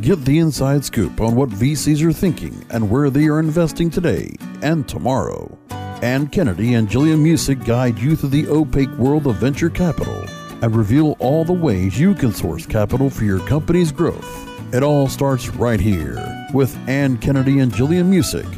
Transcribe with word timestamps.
Get 0.00 0.24
the 0.24 0.38
inside 0.38 0.82
scoop 0.82 1.20
on 1.20 1.34
what 1.34 1.50
VCs 1.50 2.02
are 2.02 2.12
thinking 2.12 2.64
and 2.70 2.88
where 2.88 3.10
they 3.10 3.26
are 3.26 3.38
investing 3.38 3.90
today 3.90 4.34
and 4.62 4.88
tomorrow. 4.88 5.58
Ann 6.00 6.28
Kennedy 6.28 6.72
and 6.72 6.88
Jillian 6.88 7.18
Muessig 7.18 7.66
guide 7.66 7.98
you 7.98 8.16
through 8.16 8.30
the 8.30 8.48
opaque 8.48 8.96
world 8.96 9.26
of 9.26 9.36
venture 9.36 9.68
capital 9.68 10.24
and 10.62 10.74
reveal 10.74 11.16
all 11.18 11.44
the 11.44 11.52
ways 11.52 12.00
you 12.00 12.14
can 12.14 12.32
source 12.32 12.64
capital 12.64 13.10
for 13.10 13.24
your 13.24 13.40
company's 13.40 13.92
growth. 13.92 14.74
It 14.74 14.82
all 14.82 15.06
starts 15.06 15.50
right 15.50 15.80
here 15.80 16.48
with 16.54 16.74
Ann 16.88 17.18
Kennedy 17.18 17.58
and 17.58 17.70
Jillian 17.70 18.10
Muessig 18.10 18.48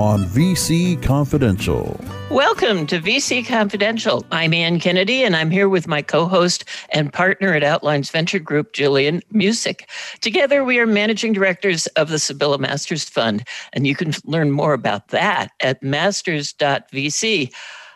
on 0.00 0.24
VC 0.24 1.00
Confidential. 1.02 2.00
Welcome 2.30 2.86
to 2.86 2.98
VC 3.00 3.46
Confidential. 3.46 4.24
I'm 4.32 4.54
Ann 4.54 4.80
Kennedy, 4.80 5.22
and 5.24 5.36
I'm 5.36 5.50
here 5.50 5.68
with 5.68 5.86
my 5.86 6.00
co 6.00 6.26
host 6.26 6.64
and 6.88 7.12
partner 7.12 7.52
at 7.52 7.62
Outlines 7.62 8.08
Venture 8.08 8.38
Group, 8.38 8.72
Jillian 8.72 9.20
Muessig. 9.30 9.82
Together, 10.22 10.64
we 10.64 10.78
are 10.78 10.86
managing 10.86 11.34
directors 11.34 11.86
of 11.88 12.08
the 12.08 12.18
Sibylla 12.18 12.56
Masters 12.56 13.04
Fund, 13.04 13.46
and 13.74 13.86
you 13.86 13.94
can 13.94 14.14
learn 14.24 14.52
more 14.52 14.72
about 14.72 15.08
that 15.08 15.50
at 15.60 15.82
masters.vc. 15.82 17.52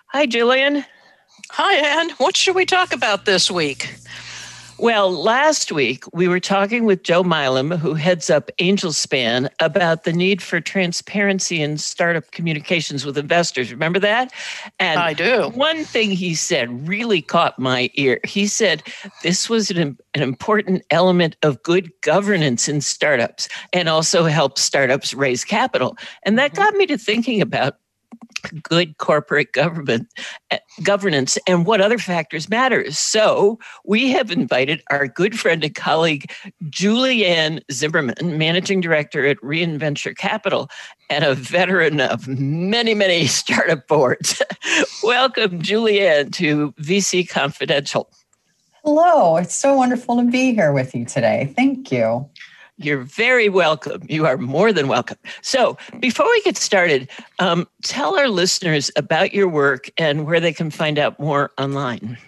Hi, 0.08 0.26
Jillian. 0.26 0.84
Hi, 1.52 1.74
Ann. 1.74 2.10
What 2.18 2.36
should 2.36 2.54
we 2.54 2.66
talk 2.66 2.92
about 2.92 3.24
this 3.24 3.50
week? 3.50 3.94
Well, 4.78 5.12
last 5.12 5.70
week 5.70 6.04
we 6.12 6.26
were 6.26 6.40
talking 6.40 6.84
with 6.84 7.04
Joe 7.04 7.22
Milam, 7.22 7.70
who 7.70 7.94
heads 7.94 8.28
up 8.28 8.50
AngelSpan, 8.58 9.48
about 9.60 10.02
the 10.02 10.12
need 10.12 10.42
for 10.42 10.60
transparency 10.60 11.62
in 11.62 11.78
startup 11.78 12.32
communications 12.32 13.06
with 13.06 13.16
investors. 13.16 13.70
Remember 13.70 14.00
that? 14.00 14.32
And 14.80 14.98
I 14.98 15.12
do. 15.12 15.50
One 15.54 15.84
thing 15.84 16.10
he 16.10 16.34
said 16.34 16.88
really 16.88 17.22
caught 17.22 17.56
my 17.56 17.88
ear. 17.94 18.18
He 18.24 18.48
said 18.48 18.82
this 19.22 19.48
was 19.48 19.70
an, 19.70 19.96
an 20.12 20.22
important 20.22 20.82
element 20.90 21.36
of 21.42 21.62
good 21.62 21.90
governance 22.00 22.68
in 22.68 22.80
startups 22.80 23.48
and 23.72 23.88
also 23.88 24.24
helps 24.24 24.60
startups 24.60 25.14
raise 25.14 25.44
capital. 25.44 25.96
And 26.24 26.36
that 26.38 26.52
mm-hmm. 26.52 26.62
got 26.62 26.74
me 26.74 26.86
to 26.86 26.98
thinking 26.98 27.40
about 27.40 27.76
good 28.62 28.98
corporate 28.98 29.52
government 29.52 30.08
eh, 30.50 30.58
governance 30.82 31.38
and 31.46 31.66
what 31.66 31.80
other 31.80 31.98
factors 31.98 32.48
matter. 32.48 32.90
So 32.90 33.58
we 33.84 34.10
have 34.10 34.30
invited 34.30 34.82
our 34.90 35.06
good 35.06 35.38
friend 35.38 35.64
and 35.64 35.74
colleague 35.74 36.30
Julianne 36.64 37.60
Zimmerman, 37.72 38.38
managing 38.38 38.80
director 38.80 39.26
at 39.26 39.38
Reinventure 39.38 40.16
Capital 40.16 40.68
and 41.10 41.24
a 41.24 41.34
veteran 41.34 42.00
of 42.00 42.26
many, 42.28 42.94
many 42.94 43.26
startup 43.28 43.86
boards. 43.86 44.42
Welcome, 45.02 45.60
Julianne, 45.60 46.32
to 46.34 46.72
VC 46.72 47.28
Confidential. 47.28 48.10
Hello, 48.84 49.36
it's 49.36 49.54
so 49.54 49.74
wonderful 49.74 50.18
to 50.18 50.24
be 50.24 50.54
here 50.54 50.72
with 50.72 50.94
you 50.94 51.06
today. 51.06 51.52
Thank 51.56 51.90
you. 51.90 52.28
You're 52.76 53.02
very 53.02 53.48
welcome. 53.48 54.02
You 54.08 54.26
are 54.26 54.36
more 54.36 54.72
than 54.72 54.88
welcome. 54.88 55.18
So, 55.42 55.78
before 56.00 56.26
we 56.26 56.42
get 56.42 56.56
started, 56.56 57.08
um, 57.38 57.68
tell 57.84 58.18
our 58.18 58.28
listeners 58.28 58.90
about 58.96 59.32
your 59.32 59.48
work 59.48 59.88
and 59.96 60.26
where 60.26 60.40
they 60.40 60.52
can 60.52 60.70
find 60.70 60.98
out 60.98 61.20
more 61.20 61.52
online. 61.56 62.18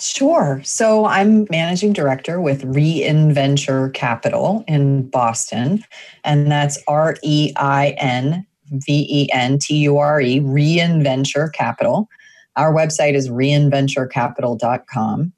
Sure. 0.00 0.60
So, 0.64 1.06
I'm 1.06 1.46
managing 1.50 1.92
director 1.92 2.40
with 2.40 2.62
Reinventure 2.62 3.94
Capital 3.94 4.64
in 4.66 5.08
Boston, 5.08 5.84
and 6.24 6.50
that's 6.50 6.82
R 6.88 7.14
E 7.22 7.52
I 7.56 7.94
N 7.98 8.44
V 8.70 9.06
E 9.08 9.28
N 9.32 9.60
T 9.60 9.76
U 9.76 9.98
R 9.98 10.20
E, 10.20 10.40
Reinventure 10.40 11.52
Capital. 11.52 12.08
Our 12.56 12.74
website 12.74 13.14
is 13.14 13.28
reinventurecapital.com. 13.28 15.32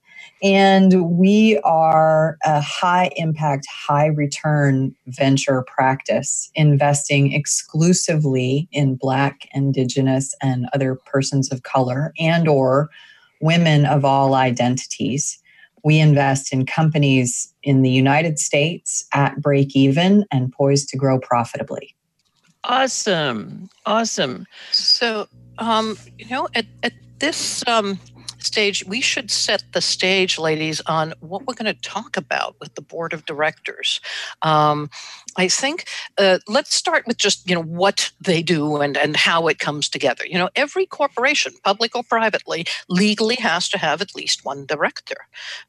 And 0.44 1.18
we 1.18 1.58
are 1.64 2.36
a 2.44 2.60
high 2.60 3.10
impact, 3.16 3.66
high 3.66 4.08
return 4.08 4.94
venture 5.06 5.64
practice, 5.66 6.50
investing 6.54 7.32
exclusively 7.32 8.68
in 8.70 8.96
Black, 8.96 9.48
Indigenous, 9.54 10.34
and 10.42 10.66
other 10.74 10.96
persons 10.96 11.50
of 11.50 11.62
color 11.62 12.12
and 12.18 12.46
or 12.46 12.90
women 13.40 13.86
of 13.86 14.04
all 14.04 14.34
identities. 14.34 15.38
We 15.82 15.98
invest 15.98 16.52
in 16.52 16.66
companies 16.66 17.52
in 17.62 17.80
the 17.80 17.90
United 17.90 18.38
States 18.38 19.06
at 19.14 19.40
break 19.40 19.74
even 19.74 20.26
and 20.30 20.52
poised 20.52 20.90
to 20.90 20.98
grow 20.98 21.18
profitably. 21.18 21.94
Awesome. 22.64 23.70
Awesome. 23.86 24.46
So, 24.72 25.26
um, 25.56 25.96
you 26.18 26.26
know, 26.28 26.48
at, 26.54 26.66
at 26.82 26.92
this 27.18 27.66
um, 27.66 27.98
stage, 28.44 28.84
we 28.86 29.00
should 29.00 29.30
set 29.30 29.64
the 29.72 29.80
stage, 29.80 30.38
ladies, 30.38 30.80
on 30.86 31.14
what 31.20 31.46
we're 31.46 31.54
going 31.54 31.72
to 31.74 31.80
talk 31.80 32.16
about 32.16 32.56
with 32.60 32.74
the 32.74 32.82
board 32.82 33.12
of 33.12 33.26
directors. 33.26 34.00
Um, 34.42 34.90
I 35.36 35.48
think 35.48 35.86
uh, 36.18 36.38
let's 36.48 36.74
start 36.74 37.06
with 37.06 37.16
just 37.16 37.48
you 37.48 37.54
know 37.54 37.62
what 37.62 38.12
they 38.20 38.42
do 38.42 38.76
and 38.76 38.96
and 38.96 39.16
how 39.16 39.48
it 39.48 39.58
comes 39.58 39.88
together. 39.88 40.24
You 40.26 40.38
know, 40.38 40.50
every 40.54 40.86
corporation, 40.86 41.52
public 41.64 41.96
or 41.96 42.02
privately, 42.02 42.66
legally 42.88 43.36
has 43.36 43.68
to 43.70 43.78
have 43.78 44.00
at 44.00 44.14
least 44.14 44.44
one 44.44 44.66
director. 44.66 45.16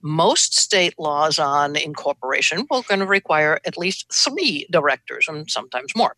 Most 0.01 0.57
state 0.57 0.95
laws 0.99 1.39
on 1.39 1.75
incorporation 1.75 2.65
will 2.69 2.83
going 2.83 2.99
to 2.99 3.05
require 3.05 3.59
at 3.65 3.77
least 3.77 4.11
three 4.13 4.67
directors 4.71 5.27
and 5.27 5.49
sometimes 5.49 5.95
more. 5.95 6.15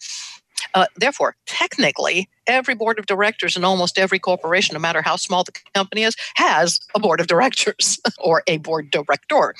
Uh, 0.73 0.85
therefore, 0.95 1.35
technically, 1.45 2.29
every 2.45 2.75
board 2.75 2.99
of 2.99 3.05
directors 3.05 3.55
in 3.57 3.63
almost 3.63 3.97
every 3.97 4.19
corporation, 4.19 4.73
no 4.73 4.79
matter 4.79 5.01
how 5.01 5.15
small 5.15 5.43
the 5.43 5.51
company 5.73 6.03
is, 6.03 6.15
has 6.35 6.79
a 6.95 6.99
board 6.99 7.19
of 7.19 7.27
directors 7.27 7.99
or 8.19 8.43
a 8.47 8.57
board 8.57 8.91
director. 8.91 9.53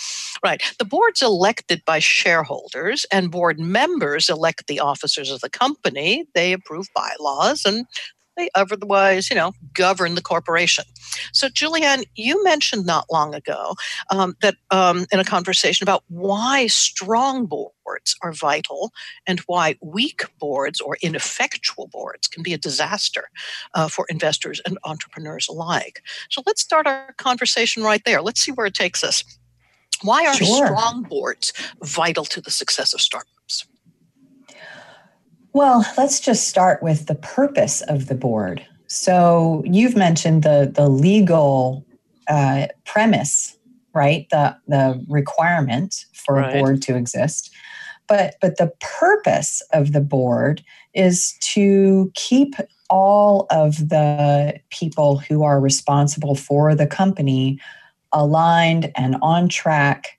Right. 0.43 0.61
The 0.79 0.85
board's 0.85 1.21
elected 1.21 1.83
by 1.85 1.99
shareholders, 1.99 3.05
and 3.11 3.31
board 3.31 3.59
members 3.59 4.29
elect 4.29 4.67
the 4.67 4.79
officers 4.79 5.31
of 5.31 5.41
the 5.41 5.49
company. 5.49 6.25
They 6.33 6.53
approve 6.53 6.87
bylaws 6.95 7.63
and 7.65 7.85
they 8.37 8.49
otherwise, 8.55 9.29
you 9.29 9.35
know, 9.35 9.53
govern 9.73 10.15
the 10.15 10.21
corporation. 10.21 10.85
So, 11.33 11.49
Julianne, 11.49 12.05
you 12.15 12.41
mentioned 12.43 12.85
not 12.85 13.05
long 13.11 13.35
ago 13.35 13.75
um, 14.11 14.35
that 14.41 14.55
um, 14.71 15.05
in 15.11 15.19
a 15.19 15.25
conversation 15.25 15.83
about 15.83 16.03
why 16.07 16.67
strong 16.67 17.45
boards 17.45 18.15
are 18.21 18.31
vital 18.31 18.91
and 19.25 19.39
why 19.41 19.75
weak 19.81 20.23
boards 20.39 20.79
or 20.79 20.97
ineffectual 21.01 21.87
boards 21.87 22.27
can 22.27 22.43
be 22.43 22.53
a 22.53 22.57
disaster 22.57 23.29
uh, 23.73 23.87
for 23.87 24.05
investors 24.09 24.61
and 24.65 24.77
entrepreneurs 24.85 25.47
alike. 25.49 26.01
So, 26.29 26.43
let's 26.45 26.61
start 26.61 26.87
our 26.87 27.13
conversation 27.17 27.83
right 27.83 28.01
there. 28.05 28.21
Let's 28.21 28.41
see 28.41 28.51
where 28.51 28.67
it 28.67 28.73
takes 28.75 29.03
us. 29.03 29.23
Why 30.03 30.27
are 30.27 30.35
sure. 30.35 30.67
strong 30.67 31.03
boards 31.03 31.53
vital 31.81 32.23
to 32.25 32.39
the 32.39 32.51
success 32.51 32.93
of 32.93 33.01
startups? 33.01 33.36
Well, 35.53 35.85
let's 35.97 36.19
just 36.19 36.47
start 36.47 36.83
with 36.83 37.07
the 37.07 37.15
purpose 37.15 37.81
of 37.81 38.07
the 38.07 38.15
board. 38.15 38.65
So 38.87 39.63
you've 39.65 39.95
mentioned 39.95 40.43
the 40.43 40.71
the 40.73 40.87
legal 40.87 41.85
uh, 42.27 42.67
premise, 42.85 43.57
right? 43.93 44.27
The 44.29 44.55
the 44.67 45.03
requirement 45.09 46.05
for 46.13 46.35
right. 46.35 46.55
a 46.55 46.59
board 46.59 46.81
to 46.83 46.95
exist, 46.95 47.53
but 48.07 48.35
but 48.41 48.57
the 48.57 48.71
purpose 48.79 49.61
of 49.73 49.93
the 49.93 50.01
board 50.01 50.63
is 50.93 51.35
to 51.53 52.11
keep 52.15 52.55
all 52.89 53.47
of 53.49 53.89
the 53.89 54.59
people 54.69 55.17
who 55.17 55.43
are 55.43 55.59
responsible 55.59 56.35
for 56.35 56.73
the 56.73 56.87
company 56.87 57.59
aligned 58.13 58.91
and 58.95 59.17
on 59.21 59.49
track 59.49 60.17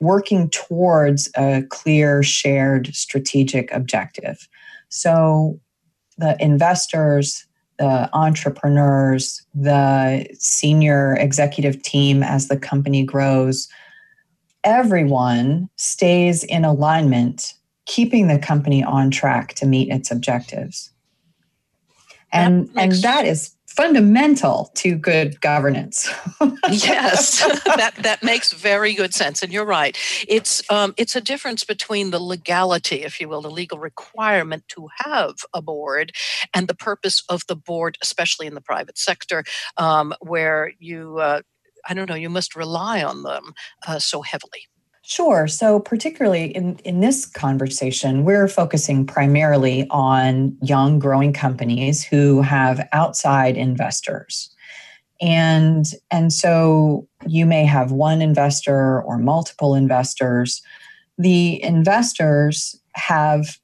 working 0.00 0.48
towards 0.50 1.30
a 1.36 1.62
clear 1.68 2.22
shared 2.22 2.92
strategic 2.94 3.70
objective 3.72 4.48
so 4.90 5.58
the 6.18 6.36
investors, 6.38 7.46
the 7.78 8.10
entrepreneurs, 8.12 9.44
the 9.54 10.26
senior 10.38 11.14
executive 11.14 11.82
team 11.82 12.22
as 12.22 12.48
the 12.48 12.58
company 12.58 13.02
grows, 13.02 13.68
everyone 14.64 15.70
stays 15.76 16.44
in 16.44 16.64
alignment, 16.64 17.54
keeping 17.86 18.28
the 18.28 18.38
company 18.38 18.84
on 18.84 19.10
track 19.10 19.54
to 19.54 19.66
meet 19.66 19.88
its 19.88 20.10
objectives. 20.10 20.90
And, 22.32 22.68
that 22.74 22.82
and 22.82 22.92
that 22.92 23.24
is 23.24 23.56
fundamental 23.70 24.70
to 24.74 24.96
good 24.96 25.40
governance. 25.40 26.12
yes, 26.70 27.40
that 27.64 27.94
that 28.02 28.22
makes 28.22 28.52
very 28.52 28.94
good 28.94 29.14
sense, 29.14 29.42
and 29.42 29.52
you're 29.52 29.64
right. 29.64 29.96
It's 30.28 30.62
um, 30.70 30.94
it's 30.96 31.16
a 31.16 31.20
difference 31.20 31.64
between 31.64 32.10
the 32.10 32.18
legality, 32.18 33.02
if 33.02 33.20
you 33.20 33.28
will, 33.28 33.42
the 33.42 33.50
legal 33.50 33.78
requirement 33.78 34.64
to 34.68 34.88
have 34.98 35.36
a 35.54 35.62
board, 35.62 36.12
and 36.52 36.68
the 36.68 36.74
purpose 36.74 37.22
of 37.28 37.46
the 37.46 37.56
board, 37.56 37.96
especially 38.02 38.46
in 38.46 38.54
the 38.54 38.60
private 38.60 38.98
sector, 38.98 39.44
um, 39.76 40.14
where 40.20 40.72
you. 40.78 41.18
Uh, 41.18 41.42
I 41.88 41.94
don't 41.94 42.10
know, 42.10 42.14
you 42.14 42.28
must 42.28 42.56
rely 42.56 43.02
on 43.02 43.22
them 43.22 43.54
uh, 43.86 43.98
so 43.98 44.20
heavily. 44.20 44.68
Sure. 45.10 45.48
So, 45.48 45.80
particularly 45.80 46.54
in, 46.54 46.76
in 46.84 47.00
this 47.00 47.26
conversation, 47.26 48.22
we're 48.22 48.46
focusing 48.46 49.04
primarily 49.04 49.88
on 49.90 50.56
young, 50.62 51.00
growing 51.00 51.32
companies 51.32 52.04
who 52.04 52.42
have 52.42 52.86
outside 52.92 53.56
investors. 53.56 54.54
And, 55.20 55.84
and 56.12 56.32
so 56.32 57.08
you 57.26 57.44
may 57.44 57.64
have 57.64 57.90
one 57.90 58.22
investor 58.22 59.02
or 59.02 59.18
multiple 59.18 59.74
investors. 59.74 60.62
the 61.18 61.60
investors 61.60 62.80
have 62.94 63.58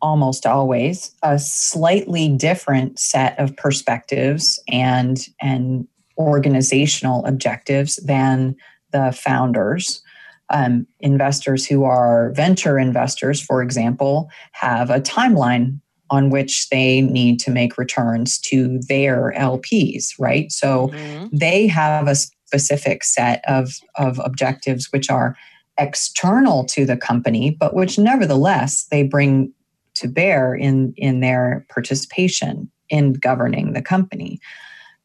almost 0.00 0.46
always 0.46 1.12
a 1.24 1.40
slightly 1.40 2.28
different 2.28 3.00
set 3.00 3.36
of 3.36 3.56
perspectives 3.56 4.60
and 4.68 5.26
and 5.40 5.88
organizational 6.18 7.24
objectives 7.26 7.96
than 7.96 8.54
the 8.92 9.10
founders 9.10 10.02
um, 10.52 10.86
investors 11.00 11.66
who 11.66 11.84
are 11.84 12.32
venture 12.34 12.78
investors 12.78 13.40
for 13.40 13.62
example 13.62 14.30
have 14.52 14.90
a 14.90 15.00
timeline 15.00 15.80
on 16.10 16.28
which 16.30 16.68
they 16.68 17.00
need 17.00 17.40
to 17.40 17.50
make 17.50 17.78
returns 17.78 18.38
to 18.38 18.78
their 18.88 19.32
lps 19.36 20.12
right 20.18 20.52
so 20.52 20.88
mm-hmm. 20.88 21.26
they 21.32 21.66
have 21.66 22.06
a 22.06 22.14
specific 22.14 23.02
set 23.02 23.42
of, 23.48 23.72
of 23.96 24.20
objectives 24.24 24.92
which 24.92 25.08
are 25.08 25.36
external 25.78 26.64
to 26.64 26.84
the 26.84 26.96
company 26.96 27.50
but 27.50 27.74
which 27.74 27.98
nevertheless 27.98 28.84
they 28.90 29.02
bring 29.02 29.52
to 29.94 30.08
bear 30.08 30.54
in 30.54 30.92
in 30.96 31.20
their 31.20 31.66
participation 31.70 32.70
in 32.92 33.14
governing 33.14 33.72
the 33.72 33.82
company. 33.82 34.38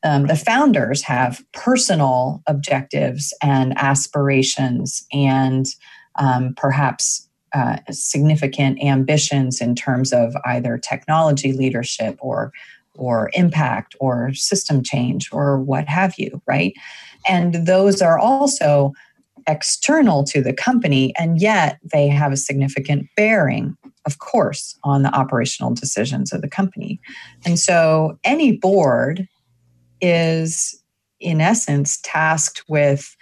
Um, 0.07 0.27
the 0.27 0.38
founders 0.38 1.01
have 1.04 1.44
personal 1.51 2.42
objectives 2.48 3.33
and 3.42 3.77
aspirations 3.77 5.06
and 5.12 5.65
um, 6.18 6.54
perhaps 6.56 7.27
uh, 7.54 7.77
significant 7.92 8.81
ambitions 8.81 9.59
in 9.59 9.75
terms 9.75 10.13
of 10.13 10.33
either 10.45 10.77
technology 10.77 11.51
leadership 11.51 12.18
or 12.19 12.51
or 12.95 13.30
impact 13.33 13.95
or 14.00 14.33
system 14.33 14.81
change 14.81 15.30
or 15.31 15.59
what 15.59 15.88
have 15.88 16.15
you 16.18 16.42
right 16.48 16.74
and 17.27 17.68
those 17.68 18.01
are 18.01 18.18
also 18.18 18.92
external 19.48 20.24
to 20.24 20.42
the 20.42 20.54
company 20.54 21.13
and 21.15 21.39
yet 21.39 21.80
they 21.94 22.07
have 22.07 22.31
a 22.31 22.38
significant 22.38 23.07
bearing 23.15 23.77
of 24.06 24.19
course, 24.19 24.80
on 24.86 25.04
the 25.04 25.13
operational 25.13 25.74
decisions 25.74 26.31
of 26.31 26.42
the 26.42 26.48
company. 26.48 26.98
And 27.45 27.59
so 27.59 28.18
any 28.24 28.54
board 28.54 29.27
is, 30.01 30.81
in 31.19 31.41
essence, 31.41 31.99
tasked 32.03 32.63
with 32.67 33.15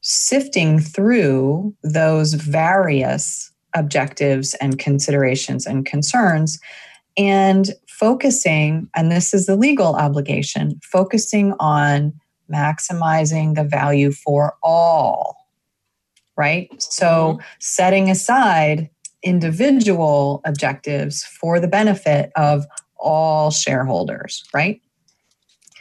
sifting 0.00 0.78
through 0.78 1.74
those 1.82 2.34
various 2.34 3.50
objectives 3.74 4.54
and 4.54 4.78
considerations 4.78 5.66
and 5.66 5.84
concerns 5.84 6.58
and 7.16 7.70
focusing, 7.88 8.88
and 8.94 9.10
this 9.10 9.32
is 9.32 9.46
the 9.46 9.56
legal 9.56 9.96
obligation, 9.96 10.78
focusing 10.82 11.54
on 11.58 12.12
maximizing 12.52 13.54
the 13.54 13.64
value 13.64 14.12
for 14.12 14.54
all, 14.62 15.48
right? 16.36 16.70
So 16.80 17.06
mm-hmm. 17.06 17.40
setting 17.58 18.10
aside 18.10 18.90
individual 19.22 20.40
objectives 20.44 21.24
for 21.24 21.58
the 21.58 21.68
benefit 21.68 22.30
of 22.36 22.66
all 22.96 23.50
shareholders, 23.50 24.44
right? 24.54 24.80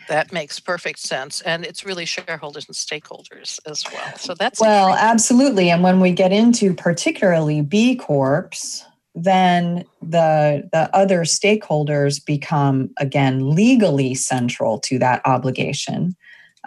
That 0.08 0.32
makes 0.32 0.60
perfect 0.60 1.00
sense. 1.00 1.42
And 1.42 1.66
it's 1.66 1.86
really 1.86 2.06
shareholders 2.06 2.68
and 2.68 2.76
stakeholders 2.76 3.60
as 3.66 3.84
well. 3.92 4.16
So 4.18 4.34
that's 4.34 4.60
well, 4.60 4.94
absolutely. 4.94 5.70
And 5.70 5.84
when 5.84 6.00
we 6.00 6.12
get 6.12 6.32
into 6.32 6.74
particularly 6.74 7.62
B 7.62 7.96
Corps, 7.96 8.86
then 9.16 9.86
the 10.02 10.68
the 10.72 10.90
other 10.96 11.22
stakeholders 11.22 12.24
become 12.24 12.90
again 13.00 13.52
legally 13.52 14.14
central 14.14 14.80
to 14.82 15.00
that 15.00 15.22
obligation 15.26 16.16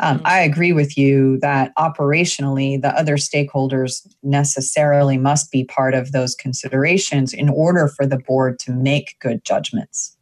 um, 0.00 0.19
mm-hmm. 0.19 0.26
I 0.26 0.40
agree 0.40 0.73
with 0.73 0.96
you 0.96 1.38
that 1.40 1.73
operationally, 1.76 2.81
the 2.81 2.96
other 2.96 3.17
stakeholders 3.17 4.06
necessarily 4.23 5.19
must 5.19 5.50
be 5.50 5.64
part 5.64 5.94
of 5.94 6.12
those 6.12 6.35
considerations 6.35 7.32
in 7.32 7.49
order 7.49 7.88
for 7.88 8.06
the 8.06 8.19
board 8.19 8.58
to 8.61 8.73
make 8.73 9.17
good 9.20 9.44
judgments. 9.44 10.17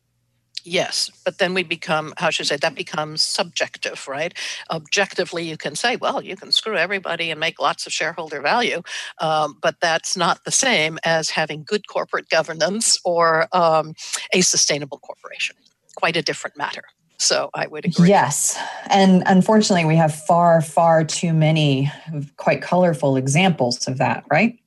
Yes, 0.66 1.12
but 1.24 1.38
then 1.38 1.54
we 1.54 1.62
become, 1.62 2.12
how 2.16 2.30
should 2.30 2.46
I 2.46 2.48
say, 2.48 2.56
that 2.56 2.74
becomes 2.74 3.22
subjective, 3.22 4.08
right? 4.08 4.34
Objectively, 4.68 5.48
you 5.48 5.56
can 5.56 5.76
say, 5.76 5.94
well, 5.94 6.20
you 6.20 6.34
can 6.34 6.50
screw 6.50 6.76
everybody 6.76 7.30
and 7.30 7.38
make 7.38 7.60
lots 7.60 7.86
of 7.86 7.92
shareholder 7.92 8.40
value, 8.40 8.82
um, 9.20 9.56
but 9.62 9.76
that's 9.80 10.16
not 10.16 10.44
the 10.44 10.50
same 10.50 10.98
as 11.04 11.30
having 11.30 11.62
good 11.62 11.86
corporate 11.86 12.28
governance 12.28 12.98
or 13.04 13.46
um, 13.52 13.94
a 14.32 14.40
sustainable 14.40 14.98
corporation. 14.98 15.54
Quite 15.94 16.16
a 16.16 16.22
different 16.22 16.58
matter. 16.58 16.82
So 17.16 17.48
I 17.54 17.68
would 17.68 17.84
agree. 17.84 18.08
Yes. 18.08 18.58
And 18.90 19.22
unfortunately, 19.24 19.84
we 19.84 19.94
have 19.94 20.12
far, 20.12 20.60
far 20.60 21.04
too 21.04 21.32
many 21.32 21.92
quite 22.38 22.60
colorful 22.60 23.16
examples 23.16 23.86
of 23.86 23.98
that, 23.98 24.24
right? 24.32 24.58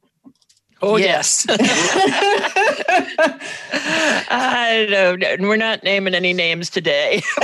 Oh, 0.81 0.95
yes. 0.95 1.45
I 4.31 4.87
don't 4.89 5.19
know. 5.19 5.35
We're 5.39 5.57
not 5.57 5.83
naming 5.83 6.15
any 6.15 6.33
names 6.33 6.69
today. 6.69 7.21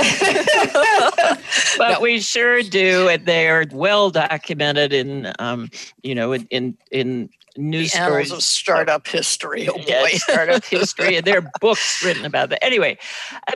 but 1.78 2.00
we 2.00 2.20
sure 2.20 2.62
do. 2.62 3.08
And 3.08 3.26
they 3.26 3.48
are 3.48 3.64
well 3.72 4.10
documented 4.10 4.92
in, 4.92 5.32
um, 5.38 5.70
you 6.02 6.14
know, 6.14 6.32
in, 6.32 6.46
in, 6.50 6.76
in 6.90 7.30
news 7.58 7.92
the 7.92 7.98
stories 7.98 8.32
of 8.32 8.42
startup 8.42 9.06
history. 9.06 9.68
Oh 9.68 9.78
boy, 9.78 10.08
startup 10.14 10.64
history, 10.70 11.16
and 11.16 11.26
there 11.26 11.38
are 11.38 11.50
books 11.60 12.04
written 12.04 12.24
about 12.24 12.50
that. 12.50 12.62
Anyway, 12.64 12.98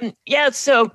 um, 0.00 0.12
yeah. 0.26 0.50
So 0.50 0.90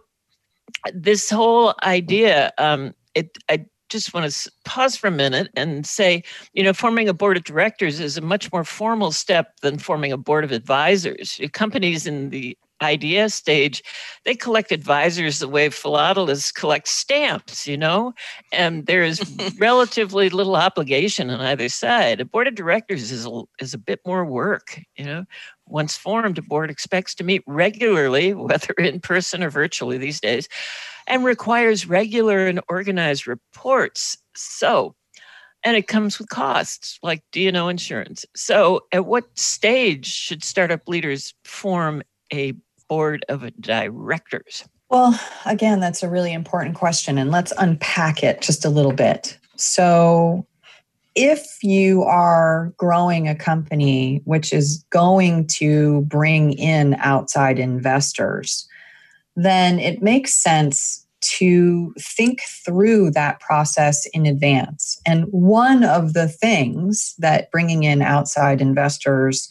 this 0.93 1.29
whole 1.29 1.73
idea, 1.83 2.51
um, 2.57 2.93
it, 3.13 3.37
I 3.49 3.65
just 3.89 4.13
want 4.13 4.31
to 4.31 4.51
pause 4.63 4.95
for 4.95 5.07
a 5.07 5.11
minute 5.11 5.49
and 5.55 5.85
say, 5.85 6.23
you 6.53 6.63
know, 6.63 6.73
forming 6.73 7.07
a 7.07 7.13
board 7.13 7.37
of 7.37 7.43
directors 7.43 7.99
is 7.99 8.17
a 8.17 8.21
much 8.21 8.51
more 8.51 8.63
formal 8.63 9.11
step 9.11 9.59
than 9.61 9.77
forming 9.77 10.11
a 10.11 10.17
board 10.17 10.43
of 10.43 10.51
advisors. 10.51 11.39
Companies 11.53 12.07
in 12.07 12.29
the 12.29 12.57
idea 12.81 13.29
stage, 13.29 13.83
they 14.25 14.35
collect 14.35 14.71
advisors 14.71 15.39
the 15.39 15.47
way 15.47 15.69
philatelists 15.69 16.53
collect 16.53 16.87
stamps, 16.87 17.67
you 17.67 17.77
know, 17.77 18.13
and 18.51 18.85
there 18.85 19.03
is 19.03 19.21
relatively 19.59 20.29
little 20.29 20.55
obligation 20.55 21.29
on 21.29 21.39
either 21.41 21.69
side. 21.69 22.19
A 22.19 22.25
board 22.25 22.47
of 22.47 22.55
directors 22.55 23.11
is 23.11 23.25
a, 23.25 23.43
is 23.59 23.73
a 23.73 23.77
bit 23.77 24.01
more 24.05 24.25
work, 24.25 24.79
you 24.95 25.05
know. 25.05 25.25
Once 25.67 25.97
formed, 25.97 26.37
a 26.37 26.43
board 26.43 26.69
expects 26.69 27.15
to 27.15 27.23
meet 27.23 27.41
regularly, 27.47 28.33
whether 28.35 28.73
in 28.77 28.99
person 28.99 29.43
or 29.43 29.49
virtually 29.49 29.97
these 29.97 30.19
days, 30.19 30.47
and 31.07 31.23
requires 31.23 31.87
regular 31.87 32.47
and 32.47 32.61
organized 32.69 33.27
reports. 33.27 34.17
So, 34.35 34.95
and 35.63 35.75
it 35.75 35.87
comes 35.87 36.19
with 36.19 36.29
costs 36.29 36.99
like 37.01 37.23
D&O 37.31 37.67
insurance. 37.67 38.25
So, 38.35 38.81
at 38.91 39.05
what 39.05 39.25
stage 39.37 40.05
should 40.05 40.43
startup 40.43 40.87
leaders 40.87 41.33
form 41.43 42.03
a 42.31 42.53
board 42.87 43.25
of 43.29 43.49
directors? 43.59 44.63
Well, 44.89 45.19
again, 45.45 45.79
that's 45.79 46.03
a 46.03 46.09
really 46.09 46.33
important 46.33 46.75
question, 46.75 47.17
and 47.17 47.31
let's 47.31 47.51
unpack 47.57 48.23
it 48.23 48.41
just 48.41 48.65
a 48.65 48.69
little 48.69 48.93
bit. 48.93 49.37
So, 49.55 50.45
if 51.15 51.63
you 51.63 52.03
are 52.03 52.73
growing 52.77 53.27
a 53.27 53.35
company 53.35 54.21
which 54.25 54.51
is 54.51 54.83
going 54.89 55.47
to 55.47 56.01
bring 56.01 56.53
in 56.53 56.95
outside 56.95 57.57
investors, 57.57 58.67
then 59.35 59.79
it 59.79 60.01
makes 60.01 60.33
sense 60.33 61.05
to 61.21 61.93
think 61.99 62.41
through 62.41 63.11
that 63.11 63.39
process 63.39 64.05
in 64.07 64.25
advance. 64.25 65.01
And 65.05 65.25
one 65.31 65.83
of 65.83 66.13
the 66.13 66.27
things 66.27 67.15
that 67.17 67.51
bringing 67.51 67.83
in 67.83 68.01
outside 68.01 68.61
investors 68.61 69.49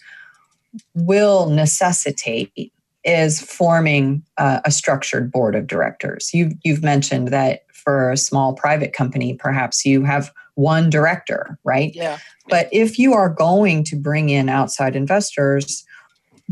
will 0.95 1.51
necessitate 1.51 2.73
is 3.05 3.41
forming 3.41 4.23
uh, 4.39 4.61
a 4.65 4.71
structured 4.71 5.31
board 5.31 5.55
of 5.55 5.67
directors. 5.67 6.33
You've, 6.33 6.53
you've 6.63 6.83
mentioned 6.83 7.29
that 7.29 7.63
for 7.73 8.11
a 8.11 8.17
small 8.17 8.55
private 8.55 8.93
company, 8.93 9.35
perhaps 9.35 9.85
you 9.85 10.05
have 10.05 10.33
one 10.55 10.89
director, 10.89 11.59
right? 11.65 11.93
Yeah. 11.95 12.19
But 12.49 12.69
if 12.73 12.99
you 12.99 13.13
are 13.13 13.29
going 13.29 13.85
to 13.85 13.97
bring 13.97 14.31
in 14.31 14.49
outside 14.49 14.97
investors, 14.97 15.85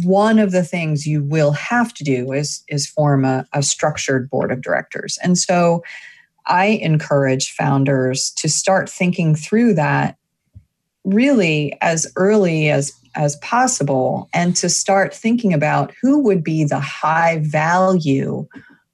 one 0.05 0.39
of 0.39 0.53
the 0.53 0.65
things 0.65 1.07
you 1.07 1.23
will 1.23 1.53
have 1.53 1.93
to 1.95 2.05
do 2.05 2.33
is, 2.33 2.65
is 2.69 2.87
form 2.87 3.25
a, 3.25 3.47
a 3.53 3.63
structured 3.63 4.31
board 4.31 4.51
of 4.51 4.63
directors. 4.63 5.19
And 5.23 5.37
so 5.37 5.83
I 6.47 6.67
encourage 6.67 7.53
founders 7.53 8.31
to 8.39 8.49
start 8.49 8.89
thinking 8.89 9.35
through 9.35 9.75
that 9.75 10.17
really 11.05 11.77
as 11.81 12.11
early 12.17 12.71
as 12.71 12.93
as 13.15 13.37
possible 13.37 14.29
and 14.33 14.57
to 14.57 14.69
start 14.69 15.15
thinking 15.15 15.53
about 15.53 15.93
who 16.01 16.19
would 16.21 16.43
be 16.43 16.65
the 16.65 16.81
high 16.81 17.41
value 17.43 18.47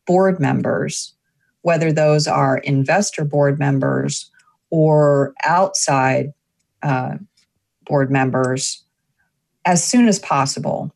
board 0.07 0.41
members, 0.41 1.15
whether 1.63 1.93
those 1.93 2.27
are 2.27 2.59
investor 2.59 3.25
board 3.25 3.59
members 3.61 4.29
or 4.71 5.35
outside 5.45 6.33
uh, 6.83 7.15
board 7.87 8.11
members, 8.11 8.85
as 9.69 9.85
soon 9.85 10.09
as 10.09 10.19
possible. 10.19 10.91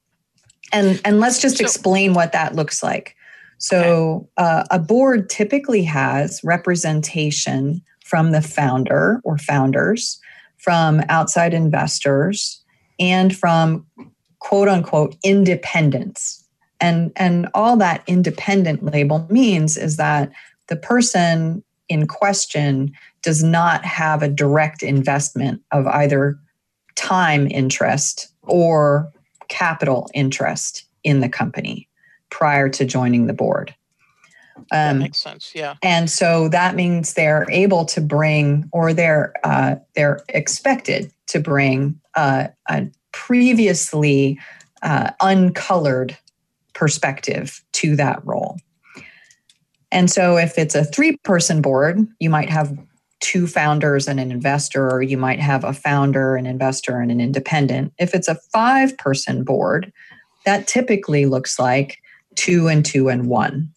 And, 0.73 1.00
and 1.05 1.21
let's 1.21 1.41
just 1.41 1.59
so, 1.59 1.64
explain 1.64 2.14
what 2.14 2.33
that 2.33 2.57
looks 2.57 2.83
like. 2.83 3.14
So, 3.59 4.29
okay. 4.38 4.49
uh, 4.49 4.64
a 4.71 4.79
board 4.79 5.29
typically 5.29 5.85
has 5.85 6.41
representation 6.43 7.83
from 8.05 8.33
the 8.33 8.41
founder 8.41 9.21
or 9.25 9.38
founders 9.38 10.19
from 10.57 11.02
outside 11.09 11.52
investors 11.55 12.62
and 12.99 13.37
from 13.37 13.87
quote 14.41 14.69
unquote 14.69 15.17
independence. 15.23 16.43
And, 16.81 17.12
and 17.17 17.49
all 17.55 17.76
that 17.76 18.02
independent 18.07 18.83
label 18.83 19.26
means 19.31 19.76
is 19.76 19.99
that 19.99 20.33
the 20.69 20.76
person 20.76 21.62
in 21.88 22.07
question 22.07 22.93
does 23.23 23.43
not 23.43 23.85
have 23.85 24.23
a 24.23 24.29
direct 24.29 24.83
investment 24.83 25.61
of 25.71 25.87
either 25.87 26.38
time 26.97 27.47
interest 27.49 28.32
or 28.43 29.13
capital 29.49 30.09
interest 30.15 30.85
in 31.05 31.21
the 31.21 31.29
company 31.29 31.89
prior 32.31 32.69
to 32.69 32.85
joining 32.85 33.27
the 33.27 33.33
board. 33.33 33.75
Um, 34.57 34.65
that 34.71 34.97
makes 34.97 35.19
sense. 35.19 35.53
Yeah. 35.55 35.75
And 35.83 36.11
so 36.11 36.49
that 36.49 36.75
means 36.75 37.15
they're 37.15 37.47
able 37.51 37.85
to 37.87 38.01
bring, 38.01 38.69
or 38.73 38.93
they're 38.93 39.33
uh, 39.45 39.77
they're 39.95 40.21
expected 40.29 41.13
to 41.29 41.41
bring 41.41 41.99
uh, 42.15 42.49
a 42.69 42.87
previously 43.13 44.39
uh, 44.83 45.11
uncolored 45.21 46.17
perspective 46.75 47.63
to 47.73 47.97
that 47.97 48.25
role. 48.25 48.59
And 49.91 50.11
so, 50.11 50.39
if 50.39 50.59
it's 50.59 50.75
a 50.75 50.85
three-person 50.85 51.61
board, 51.61 52.07
you 52.19 52.31
might 52.31 52.49
have 52.49 52.77
two 53.23 53.47
founders 53.47 54.07
and 54.07 54.21
an 54.21 54.31
investor, 54.31 54.91
or 54.91 55.02
you 55.02 55.17
might 55.17 55.41
have 55.41 55.64
a 55.64 55.73
founder, 55.73 56.37
an 56.37 56.45
investor, 56.45 57.00
and 57.00 57.11
an 57.11 57.21
independent. 57.21 57.95
If 57.99 58.14
it's 58.14 58.29
a 58.29 58.38
five-person 58.52 59.45
board, 59.45 59.91
that 60.45 60.69
typically 60.69 61.25
looks 61.25 61.59
like 61.59 61.99
two 62.35 62.69
and 62.69 62.85
two 62.85 63.09
and 63.09 63.26
one 63.26 63.73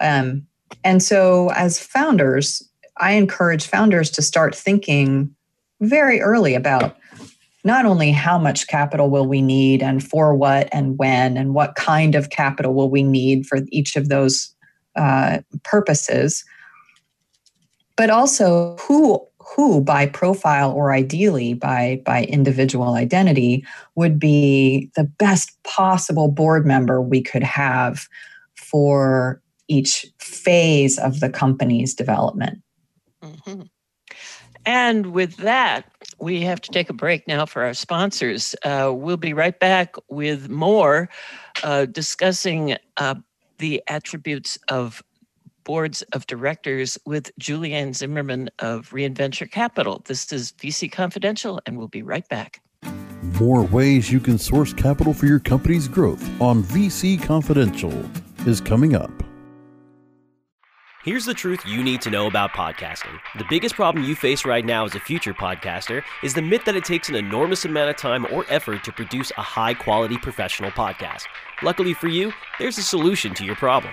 um, 0.00 0.46
and 0.84 1.02
so, 1.02 1.50
as 1.54 1.78
founders, 1.78 2.62
I 2.98 3.12
encourage 3.12 3.66
founders 3.66 4.10
to 4.12 4.22
start 4.22 4.54
thinking 4.54 5.34
very 5.80 6.20
early 6.20 6.54
about 6.54 6.96
not 7.64 7.84
only 7.84 8.12
how 8.12 8.38
much 8.38 8.68
capital 8.68 9.10
will 9.10 9.26
we 9.26 9.42
need 9.42 9.82
and 9.82 10.02
for 10.02 10.34
what 10.34 10.68
and 10.72 10.98
when 10.98 11.36
and 11.36 11.54
what 11.54 11.74
kind 11.74 12.14
of 12.14 12.30
capital 12.30 12.74
will 12.74 12.90
we 12.90 13.02
need 13.02 13.46
for 13.46 13.58
each 13.70 13.96
of 13.96 14.08
those 14.08 14.54
uh, 14.96 15.38
purposes, 15.64 16.44
but 17.98 18.08
also 18.08 18.76
who 18.80 19.20
who 19.38 19.80
by 19.80 20.06
profile 20.06 20.70
or 20.72 20.92
ideally 20.92 21.52
by 21.52 22.00
by 22.06 22.24
individual 22.24 22.94
identity 22.94 23.66
would 23.96 24.18
be 24.18 24.90
the 24.94 25.04
best 25.04 25.62
possible 25.64 26.28
board 26.30 26.64
member 26.64 27.02
we 27.02 27.20
could 27.20 27.42
have 27.42 28.08
for 28.54 29.42
each 29.66 30.06
phase 30.18 30.98
of 30.98 31.20
the 31.20 31.28
company's 31.28 31.94
development. 31.94 32.62
Mm-hmm. 33.22 33.62
And 34.64 35.06
with 35.06 35.36
that, 35.38 35.90
we 36.20 36.42
have 36.42 36.60
to 36.60 36.70
take 36.70 36.90
a 36.90 36.94
break 36.94 37.26
now 37.26 37.46
for 37.46 37.64
our 37.64 37.74
sponsors. 37.74 38.54
Uh, 38.64 38.92
we'll 38.94 39.16
be 39.16 39.32
right 39.32 39.58
back 39.58 39.94
with 40.08 40.48
more 40.48 41.08
uh, 41.62 41.86
discussing 41.86 42.76
uh, 42.98 43.14
the 43.58 43.82
attributes 43.88 44.58
of 44.68 45.02
boards 45.68 46.00
of 46.14 46.26
directors 46.26 46.96
with 47.04 47.30
Julianne 47.38 47.94
Zimmerman 47.94 48.48
of 48.58 48.88
Reinventure 48.88 49.48
Capital. 49.50 50.02
This 50.06 50.32
is 50.32 50.52
VC 50.52 50.90
Confidential, 50.90 51.60
and 51.66 51.76
we'll 51.76 51.88
be 51.88 52.02
right 52.02 52.26
back. 52.30 52.62
More 53.38 53.64
ways 53.64 54.10
you 54.10 54.18
can 54.18 54.38
source 54.38 54.72
capital 54.72 55.12
for 55.12 55.26
your 55.26 55.38
company's 55.38 55.86
growth 55.86 56.22
on 56.40 56.62
VC 56.62 57.22
Confidential 57.22 57.92
is 58.46 58.62
coming 58.62 58.96
up. 58.96 59.10
Here's 61.04 61.26
the 61.26 61.34
truth 61.34 61.60
you 61.66 61.82
need 61.82 62.00
to 62.00 62.10
know 62.10 62.26
about 62.26 62.52
podcasting. 62.52 63.18
The 63.36 63.44
biggest 63.50 63.74
problem 63.74 64.04
you 64.04 64.16
face 64.16 64.46
right 64.46 64.64
now 64.64 64.86
as 64.86 64.94
a 64.94 65.00
future 65.00 65.34
podcaster 65.34 66.02
is 66.22 66.32
the 66.32 66.42
myth 66.42 66.64
that 66.64 66.76
it 66.76 66.84
takes 66.84 67.10
an 67.10 67.14
enormous 67.14 67.66
amount 67.66 67.90
of 67.90 67.96
time 67.96 68.26
or 68.32 68.46
effort 68.48 68.84
to 68.84 68.92
produce 68.92 69.30
a 69.36 69.42
high 69.42 69.74
quality 69.74 70.16
professional 70.16 70.70
podcast. 70.70 71.24
Luckily 71.62 71.92
for 71.92 72.08
you, 72.08 72.32
there's 72.58 72.78
a 72.78 72.82
solution 72.82 73.34
to 73.34 73.44
your 73.44 73.56
problem. 73.56 73.92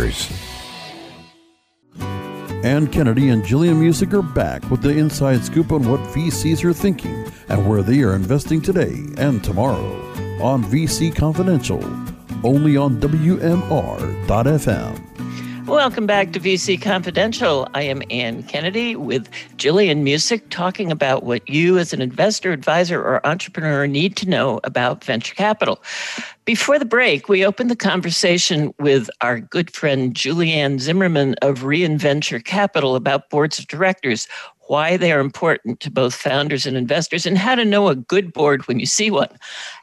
Ann 2.63 2.87
Kennedy 2.87 3.29
and 3.29 3.43
Jillian 3.43 3.75
Muessig 3.75 4.13
are 4.13 4.21
back 4.21 4.67
with 4.71 4.81
the 4.81 4.89
inside 4.89 5.43
scoop 5.43 5.71
on 5.71 5.87
what 5.87 5.99
VCs 6.09 6.63
are 6.63 6.73
thinking 6.73 7.31
and 7.49 7.67
where 7.67 7.83
they 7.83 8.01
are 8.01 8.15
investing 8.15 8.61
today 8.61 9.03
and 9.17 9.43
tomorrow 9.43 9.83
on 10.41 10.63
VC 10.63 11.15
Confidential, 11.15 11.83
only 12.43 12.77
on 12.77 12.99
WMR.FM. 12.99 13.51
Welcome 15.65 16.05
back 16.05 16.31
to 16.33 16.39
VC 16.39 16.81
Confidential. 16.81 17.67
I 17.73 17.83
am 17.83 18.01
Ann 18.09 18.43
Kennedy 18.43 18.95
with 18.95 19.29
Jillian 19.57 20.03
Muessig 20.03 20.41
talking 20.49 20.91
about 20.91 21.23
what 21.23 21.47
you 21.47 21.77
as 21.77 21.93
an 21.93 22.01
investor, 22.01 22.51
advisor, 22.51 22.99
or 22.99 23.25
entrepreneur 23.25 23.85
need 23.85 24.15
to 24.17 24.29
know 24.29 24.59
about 24.63 25.03
venture 25.03 25.35
capital. 25.35 25.81
Before 26.45 26.79
the 26.79 26.85
break, 26.85 27.29
we 27.29 27.45
opened 27.45 27.69
the 27.69 27.75
conversation 27.75 28.73
with 28.79 29.09
our 29.21 29.39
good 29.39 29.73
friend 29.73 30.13
Julianne 30.13 30.79
Zimmerman 30.79 31.35
of 31.41 31.59
Reinventure 31.59 32.43
Capital 32.43 32.95
about 32.95 33.29
boards 33.29 33.59
of 33.59 33.67
directors, 33.67 34.27
why 34.67 34.97
they 34.97 35.11
are 35.11 35.19
important 35.19 35.79
to 35.81 35.91
both 35.91 36.15
founders 36.15 36.65
and 36.65 36.75
investors, 36.75 37.25
and 37.25 37.37
how 37.37 37.55
to 37.55 37.65
know 37.65 37.87
a 37.87 37.95
good 37.95 38.33
board 38.33 38.67
when 38.67 38.79
you 38.79 38.85
see 38.85 39.11
one. 39.11 39.29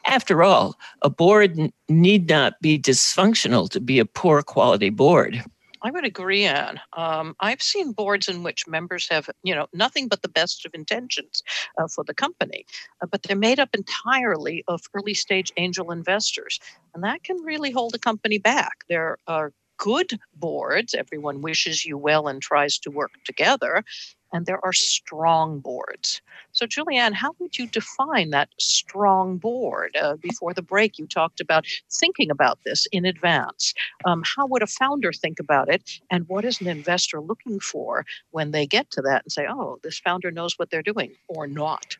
After 0.06 0.42
all, 0.42 0.78
a 1.02 1.10
board 1.10 1.72
need 1.88 2.28
not 2.28 2.60
be 2.60 2.78
dysfunctional 2.78 3.70
to 3.70 3.80
be 3.80 3.98
a 3.98 4.04
poor 4.04 4.42
quality 4.42 4.90
board. 4.90 5.44
I 5.88 5.90
would 5.90 6.04
agree, 6.04 6.44
Ann. 6.44 6.80
Um, 6.98 7.34
I've 7.40 7.62
seen 7.62 7.92
boards 7.92 8.28
in 8.28 8.42
which 8.42 8.68
members 8.68 9.08
have, 9.08 9.30
you 9.42 9.54
know, 9.54 9.68
nothing 9.72 10.06
but 10.06 10.20
the 10.20 10.28
best 10.28 10.66
of 10.66 10.74
intentions 10.74 11.42
uh, 11.78 11.88
for 11.88 12.04
the 12.04 12.12
company, 12.12 12.66
uh, 13.02 13.06
but 13.10 13.22
they're 13.22 13.34
made 13.38 13.58
up 13.58 13.70
entirely 13.74 14.62
of 14.68 14.82
early 14.92 15.14
stage 15.14 15.50
angel 15.56 15.90
investors, 15.90 16.60
and 16.94 17.02
that 17.04 17.24
can 17.24 17.38
really 17.42 17.70
hold 17.70 17.94
a 17.94 17.98
company 17.98 18.36
back. 18.36 18.84
There 18.90 19.16
are 19.26 19.54
good 19.78 20.18
boards, 20.34 20.92
everyone 20.94 21.40
wishes 21.40 21.86
you 21.86 21.96
well 21.96 22.28
and 22.28 22.42
tries 22.42 22.78
to 22.80 22.90
work 22.90 23.12
together, 23.24 23.82
and 24.30 24.44
there 24.44 24.62
are 24.62 24.74
strong 24.74 25.58
boards. 25.58 26.20
So, 26.58 26.66
Julianne, 26.66 27.12
how 27.12 27.36
would 27.38 27.56
you 27.56 27.68
define 27.68 28.30
that 28.30 28.48
strong 28.58 29.38
board? 29.38 29.96
Uh, 29.96 30.16
before 30.16 30.52
the 30.52 30.60
break, 30.60 30.98
you 30.98 31.06
talked 31.06 31.40
about 31.40 31.64
thinking 31.88 32.32
about 32.32 32.58
this 32.64 32.84
in 32.90 33.04
advance. 33.04 33.72
Um, 34.04 34.24
how 34.24 34.44
would 34.48 34.64
a 34.64 34.66
founder 34.66 35.12
think 35.12 35.38
about 35.38 35.68
it? 35.68 36.00
And 36.10 36.28
what 36.28 36.44
is 36.44 36.60
an 36.60 36.66
investor 36.66 37.20
looking 37.20 37.60
for 37.60 38.04
when 38.32 38.50
they 38.50 38.66
get 38.66 38.90
to 38.90 39.02
that 39.02 39.22
and 39.24 39.30
say, 39.30 39.46
oh, 39.48 39.78
this 39.84 40.00
founder 40.00 40.32
knows 40.32 40.58
what 40.58 40.68
they're 40.68 40.82
doing 40.82 41.12
or 41.28 41.46
not? 41.46 41.96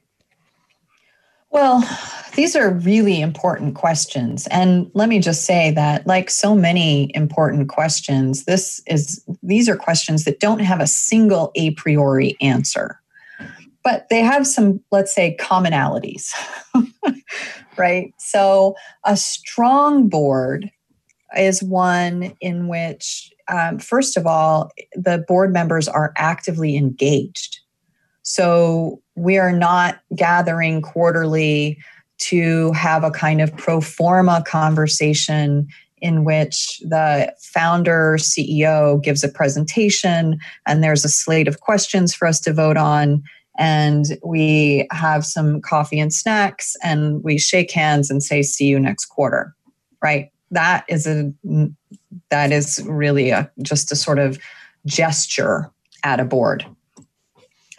Well, 1.50 1.88
these 2.35 2.57
are 2.57 2.71
really 2.71 3.21
important 3.21 3.77
questions. 3.77 4.49
And 4.49 4.91
let 4.93 5.09
me 5.09 5.21
just 5.21 5.47
say 5.47 5.71
that 5.71 6.05
like 6.05 6.31
so 6.31 6.57
many 6.57 7.12
important 7.15 7.69
questions, 7.69 8.45
this 8.47 8.83
is 8.88 9.25
these 9.41 9.69
are 9.69 9.77
questions 9.77 10.25
that 10.25 10.41
don't 10.41 10.59
have 10.59 10.81
a 10.81 10.87
single 10.88 11.53
a 11.55 11.71
priori 11.75 12.37
answer. 12.41 13.00
But 13.88 14.11
they 14.11 14.21
have 14.21 14.47
some 14.47 14.80
let's 14.92 15.14
say 15.14 15.35
commonalities. 15.40 16.30
right? 17.78 18.12
So 18.18 18.75
a 19.07 19.16
strong 19.16 20.11
board 20.11 20.71
is 21.38 21.62
one 21.62 22.37
in 22.42 22.68
which 22.68 23.33
um, 23.50 23.78
first 23.78 24.18
of 24.18 24.26
all, 24.26 24.71
the 24.92 25.25
board 25.26 25.54
members 25.54 25.88
are 25.88 26.12
actively 26.18 26.76
engaged. 26.76 27.61
So 28.25 29.00
we 29.16 29.38
are 29.38 29.52
not 29.52 30.00
gathering 30.14 30.83
quarterly 30.83 31.78
to 32.18 32.73
have 32.73 33.04
a 33.04 33.11
kind 33.11 33.40
of 33.40 33.57
pro 33.57 33.80
forma 33.80 34.45
conversation 34.47 35.66
in 36.02 36.25
which 36.25 36.78
the 36.80 37.35
founder 37.40 38.18
CEO 38.18 39.02
gives 39.02 39.25
a 39.25 39.30
presentation 39.30 40.38
and 40.66 40.85
there's 40.85 41.07
a 41.07 41.09
slate 41.09 41.49
of 41.49 41.61
questions 41.61 42.14
for 42.14 42.28
us 42.28 42.38
to 42.40 42.52
vote 42.52 42.76
on 42.76 43.23
and 43.59 44.17
we 44.25 44.87
have 44.93 45.27
some 45.27 45.61
coffee 45.61 45.99
and 45.99 46.12
snacks 46.12 46.77
and 46.83 47.23
we 47.23 47.37
shake 47.37 47.71
hands 47.71 48.09
and 48.11 48.23
say 48.23 48.41
see 48.43 48.67
you 48.67 48.79
next 48.79 49.07
quarter 49.07 49.55
right 50.03 50.31
that 50.50 50.85
is 50.88 51.07
a 51.07 51.33
that 52.31 52.53
is 52.53 52.83
really 52.87 53.31
a 53.31 53.50
just 53.62 53.93
a 53.93 53.97
sort 53.97 54.19
of 54.19 54.38
gesture 54.87 55.71
at 56.05 56.21
a 56.21 56.25
board 56.25 56.65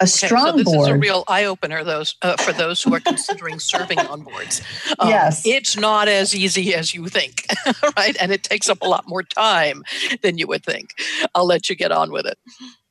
a 0.00 0.06
strong 0.06 0.48
okay, 0.48 0.50
so 0.50 0.56
this 0.56 0.64
board. 0.64 0.88
is 0.88 0.88
a 0.88 0.98
real 0.98 1.24
eye 1.28 1.44
opener 1.44 1.84
those 1.84 2.14
uh, 2.22 2.36
for 2.38 2.52
those 2.52 2.82
who 2.82 2.94
are 2.94 3.00
considering 3.00 3.58
serving 3.58 3.98
on 3.98 4.22
boards. 4.22 4.62
Um, 4.98 5.10
yes, 5.10 5.42
it's 5.44 5.76
not 5.76 6.08
as 6.08 6.34
easy 6.34 6.74
as 6.74 6.94
you 6.94 7.06
think, 7.06 7.46
right? 7.96 8.16
And 8.18 8.32
it 8.32 8.42
takes 8.42 8.70
up 8.70 8.78
a 8.80 8.88
lot 8.88 9.06
more 9.06 9.22
time 9.22 9.84
than 10.22 10.38
you 10.38 10.46
would 10.46 10.64
think. 10.64 10.94
I'll 11.34 11.46
let 11.46 11.68
you 11.68 11.76
get 11.76 11.92
on 11.92 12.10
with 12.12 12.24
it. 12.24 12.38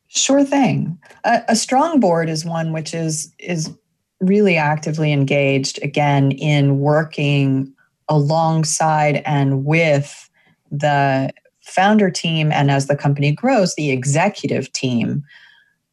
Sure 0.09 0.43
thing. 0.43 0.99
A, 1.23 1.41
a 1.49 1.55
strong 1.55 1.99
board 1.99 2.29
is 2.29 2.43
one 2.43 2.73
which 2.73 2.93
is 2.93 3.33
is 3.39 3.71
really 4.19 4.57
actively 4.57 5.13
engaged 5.13 5.81
again 5.81 6.31
in 6.31 6.79
working 6.79 7.71
alongside 8.09 9.21
and 9.25 9.65
with 9.65 10.29
the 10.71 11.31
founder 11.61 12.09
team 12.09 12.51
and 12.51 12.71
as 12.71 12.87
the 12.87 12.97
company 12.97 13.31
grows 13.31 13.75
the 13.75 13.91
executive 13.91 14.71
team 14.73 15.23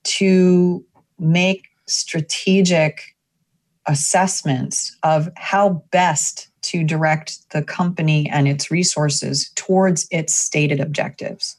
to 0.04 0.84
make 1.18 1.68
strategic 1.86 3.14
assessments 3.86 4.96
of 5.02 5.28
how 5.36 5.84
best 5.90 6.48
to 6.62 6.82
direct 6.82 7.48
the 7.50 7.62
company 7.62 8.28
and 8.30 8.48
its 8.48 8.70
resources 8.70 9.50
towards 9.54 10.08
its 10.10 10.34
stated 10.34 10.80
objectives. 10.80 11.56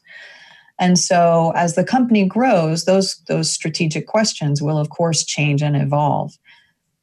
And 0.78 0.98
so 0.98 1.52
as 1.56 1.74
the 1.74 1.84
company 1.84 2.24
grows, 2.24 2.84
those, 2.84 3.16
those 3.26 3.50
strategic 3.50 4.06
questions 4.06 4.62
will, 4.62 4.78
of 4.78 4.90
course, 4.90 5.24
change 5.24 5.62
and 5.62 5.76
evolve. 5.76 6.38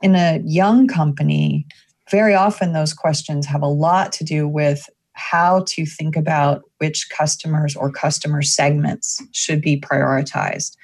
In 0.02 0.16
a 0.16 0.42
young 0.46 0.88
company, 0.88 1.66
very 2.10 2.34
often 2.34 2.74
those 2.74 2.94
questions 2.94 3.46
have 3.46 3.62
a 3.62 3.68
lot 3.68 4.12
to 4.14 4.24
do 4.24 4.48
with 4.48 4.90
how 5.14 5.64
to 5.68 5.86
think 5.86 6.16
about 6.16 6.64
which 6.78 7.10
customers 7.10 7.76
or 7.76 7.92
customer 7.92 8.42
segments 8.42 9.22
should 9.32 9.62
be 9.62 9.80
prioritized 9.80 10.76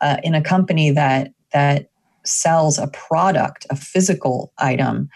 uh, 0.00 0.18
in 0.22 0.34
a 0.34 0.42
company 0.42 0.90
that 0.90 1.32
that 1.52 1.90
sells 2.24 2.78
a 2.78 2.86
product, 2.88 3.66
a 3.70 3.76
physical 3.76 4.52
item, 4.58 5.08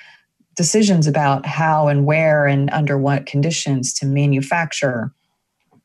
decisions 0.56 1.06
about 1.06 1.46
how 1.46 1.86
and 1.88 2.06
where 2.06 2.46
and 2.46 2.70
under 2.70 2.98
what 2.98 3.26
conditions 3.26 3.92
to 3.92 4.06
manufacture 4.06 5.12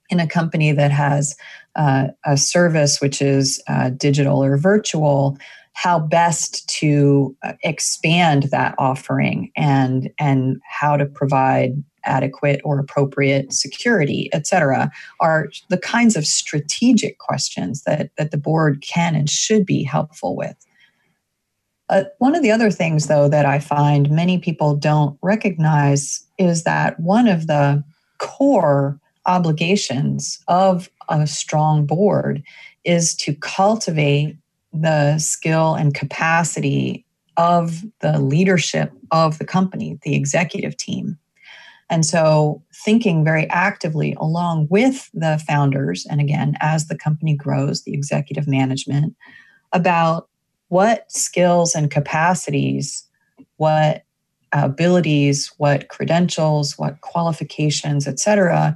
in 0.09 0.19
a 0.19 0.27
company 0.27 0.71
that 0.71 0.91
has 0.91 1.35
uh, 1.75 2.07
a 2.25 2.37
service 2.37 2.99
which 2.99 3.21
is 3.21 3.61
uh, 3.67 3.89
digital 3.89 4.43
or 4.43 4.57
virtual 4.57 5.37
how 5.73 5.97
best 5.97 6.67
to 6.67 7.35
uh, 7.43 7.53
expand 7.63 8.43
that 8.51 8.75
offering 8.77 9.49
and 9.55 10.09
and 10.19 10.59
how 10.67 10.97
to 10.97 11.05
provide 11.05 11.81
adequate 12.05 12.59
or 12.63 12.79
appropriate 12.79 13.53
security, 13.53 14.29
et 14.33 14.47
cetera, 14.47 14.91
are 15.19 15.47
the 15.69 15.77
kinds 15.77 16.15
of 16.15 16.25
strategic 16.25 17.17
questions 17.19 17.83
that, 17.83 18.09
that 18.17 18.31
the 18.31 18.37
board 18.37 18.81
can 18.81 19.15
and 19.15 19.29
should 19.29 19.65
be 19.65 19.83
helpful 19.83 20.35
with. 20.35 20.55
Uh, 21.89 22.03
one 22.19 22.35
of 22.35 22.43
the 22.43 22.51
other 22.51 22.71
things, 22.71 23.07
though, 23.07 23.27
that 23.27 23.45
I 23.45 23.59
find 23.59 24.11
many 24.11 24.37
people 24.37 24.75
don't 24.75 25.17
recognize 25.21 26.25
is 26.37 26.63
that 26.63 26.99
one 26.99 27.27
of 27.27 27.47
the 27.47 27.83
core 28.19 28.99
obligations 29.25 30.39
of 30.47 30.89
a 31.09 31.27
strong 31.27 31.85
board 31.85 32.43
is 32.83 33.15
to 33.15 33.33
cultivate 33.35 34.37
the 34.73 35.17
skill 35.17 35.75
and 35.75 35.93
capacity 35.93 37.05
of 37.37 37.83
the 38.01 38.19
leadership 38.19 38.91
of 39.11 39.39
the 39.39 39.45
company, 39.45 39.97
the 40.03 40.15
executive 40.15 40.77
team. 40.77 41.17
And 41.89 42.05
so, 42.05 42.61
thinking 42.85 43.23
very 43.23 43.49
actively 43.49 44.15
along 44.19 44.67
with 44.69 45.09
the 45.13 45.41
founders, 45.47 46.05
and 46.07 46.21
again, 46.21 46.55
as 46.61 46.87
the 46.87 46.97
company 46.97 47.35
grows, 47.35 47.81
the 47.81 47.93
executive 47.93 48.47
management, 48.47 49.15
about 49.73 50.29
what 50.67 51.11
skills 51.11 51.73
and 51.73 51.89
capacities, 51.89 53.03
what 53.57 54.03
abilities, 54.51 55.51
what 55.57 55.89
credentials, 55.89 56.77
what 56.77 57.01
qualifications, 57.01 58.07
et 58.07 58.19
cetera, 58.19 58.75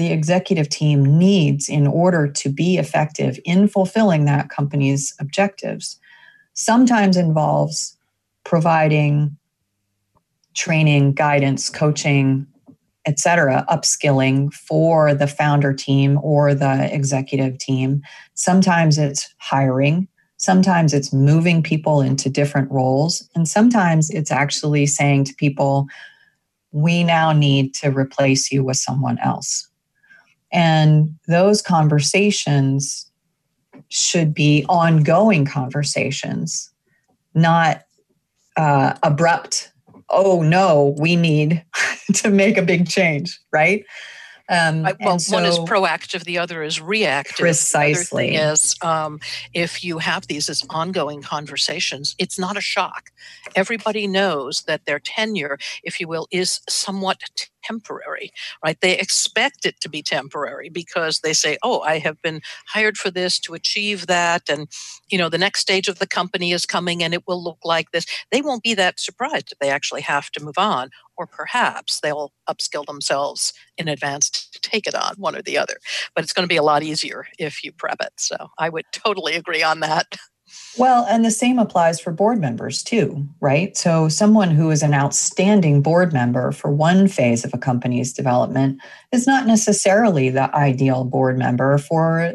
the 0.00 0.10
executive 0.10 0.68
team 0.68 1.18
needs 1.18 1.68
in 1.68 1.86
order 1.86 2.26
to 2.26 2.48
be 2.48 2.78
effective 2.78 3.38
in 3.44 3.68
fulfilling 3.68 4.24
that 4.24 4.48
company's 4.48 5.14
objectives. 5.20 5.98
Sometimes 6.54 7.16
involves 7.16 7.96
providing 8.44 9.36
training, 10.54 11.12
guidance, 11.12 11.68
coaching, 11.68 12.46
et 13.06 13.18
cetera, 13.18 13.64
upskilling 13.68 14.52
for 14.52 15.14
the 15.14 15.26
founder 15.26 15.72
team 15.72 16.18
or 16.22 16.54
the 16.54 16.92
executive 16.94 17.58
team. 17.58 18.02
Sometimes 18.34 18.98
it's 18.98 19.32
hiring, 19.38 20.08
sometimes 20.38 20.92
it's 20.94 21.12
moving 21.12 21.62
people 21.62 22.00
into 22.00 22.28
different 22.28 22.70
roles, 22.70 23.28
and 23.34 23.46
sometimes 23.46 24.10
it's 24.10 24.30
actually 24.30 24.86
saying 24.86 25.24
to 25.24 25.34
people, 25.34 25.86
we 26.72 27.04
now 27.04 27.32
need 27.32 27.74
to 27.74 27.90
replace 27.90 28.50
you 28.50 28.64
with 28.64 28.76
someone 28.76 29.18
else. 29.18 29.69
And 30.52 31.16
those 31.28 31.62
conversations 31.62 33.10
should 33.88 34.34
be 34.34 34.64
ongoing 34.68 35.44
conversations, 35.44 36.70
not 37.34 37.82
uh, 38.56 38.94
abrupt 39.02 39.70
oh 40.10 40.42
no, 40.42 40.94
we 40.98 41.16
need 41.16 41.64
to 42.14 42.30
make 42.30 42.56
a 42.56 42.62
big 42.62 42.88
change, 42.88 43.38
right? 43.52 43.84
Um, 44.48 44.84
well, 44.98 45.20
so, 45.20 45.36
one 45.36 45.44
is 45.44 45.60
proactive, 45.60 46.24
the 46.24 46.38
other 46.38 46.64
is 46.64 46.80
reactive. 46.80 47.38
Precisely. 47.38 48.34
Is, 48.34 48.74
um, 48.82 49.20
if 49.54 49.84
you 49.84 49.98
have 49.98 50.26
these 50.26 50.48
as 50.48 50.66
ongoing 50.70 51.22
conversations, 51.22 52.16
it's 52.18 52.36
not 52.36 52.56
a 52.56 52.60
shock. 52.60 53.10
Everybody 53.54 54.08
knows 54.08 54.62
that 54.62 54.86
their 54.86 54.98
tenure, 54.98 55.56
if 55.84 56.00
you 56.00 56.08
will, 56.08 56.26
is 56.32 56.62
somewhat 56.68 57.48
temporary, 57.62 58.30
right? 58.64 58.78
They 58.80 58.98
expect 58.98 59.66
it 59.66 59.80
to 59.80 59.88
be 59.88 60.02
temporary 60.02 60.68
because 60.68 61.20
they 61.20 61.32
say, 61.32 61.58
oh, 61.62 61.80
I 61.80 61.98
have 61.98 62.20
been 62.22 62.40
hired 62.68 62.96
for 62.96 63.10
this 63.10 63.38
to 63.40 63.54
achieve 63.54 64.06
that. 64.06 64.48
And, 64.48 64.68
you 65.08 65.18
know, 65.18 65.28
the 65.28 65.38
next 65.38 65.60
stage 65.60 65.88
of 65.88 65.98
the 65.98 66.06
company 66.06 66.52
is 66.52 66.66
coming 66.66 67.02
and 67.02 67.14
it 67.14 67.26
will 67.26 67.42
look 67.42 67.58
like 67.64 67.90
this. 67.90 68.06
They 68.30 68.42
won't 68.42 68.62
be 68.62 68.74
that 68.74 69.00
surprised 69.00 69.52
if 69.52 69.58
they 69.58 69.70
actually 69.70 70.02
have 70.02 70.30
to 70.32 70.44
move 70.44 70.58
on. 70.58 70.90
Or 71.16 71.26
perhaps 71.26 72.00
they'll 72.00 72.32
upskill 72.48 72.86
themselves 72.86 73.52
in 73.76 73.88
advance 73.88 74.30
to 74.30 74.60
take 74.60 74.86
it 74.86 74.94
on, 74.94 75.14
one 75.18 75.36
or 75.36 75.42
the 75.42 75.58
other. 75.58 75.76
But 76.14 76.24
it's 76.24 76.32
going 76.32 76.44
to 76.44 76.52
be 76.52 76.56
a 76.56 76.62
lot 76.62 76.82
easier 76.82 77.26
if 77.38 77.62
you 77.62 77.72
prep 77.72 77.98
it. 78.00 78.12
So 78.16 78.36
I 78.58 78.70
would 78.70 78.86
totally 78.92 79.34
agree 79.34 79.62
on 79.62 79.80
that. 79.80 80.06
Well, 80.78 81.04
and 81.08 81.24
the 81.24 81.30
same 81.30 81.58
applies 81.58 81.98
for 81.98 82.12
board 82.12 82.40
members 82.40 82.82
too, 82.82 83.26
right? 83.40 83.76
So, 83.76 84.08
someone 84.08 84.50
who 84.50 84.70
is 84.70 84.82
an 84.82 84.94
outstanding 84.94 85.82
board 85.82 86.12
member 86.12 86.52
for 86.52 86.70
one 86.70 87.08
phase 87.08 87.44
of 87.44 87.52
a 87.52 87.58
company's 87.58 88.12
development 88.12 88.80
is 89.10 89.26
not 89.26 89.46
necessarily 89.46 90.30
the 90.30 90.54
ideal 90.54 91.04
board 91.04 91.36
member 91.36 91.76
for 91.78 92.34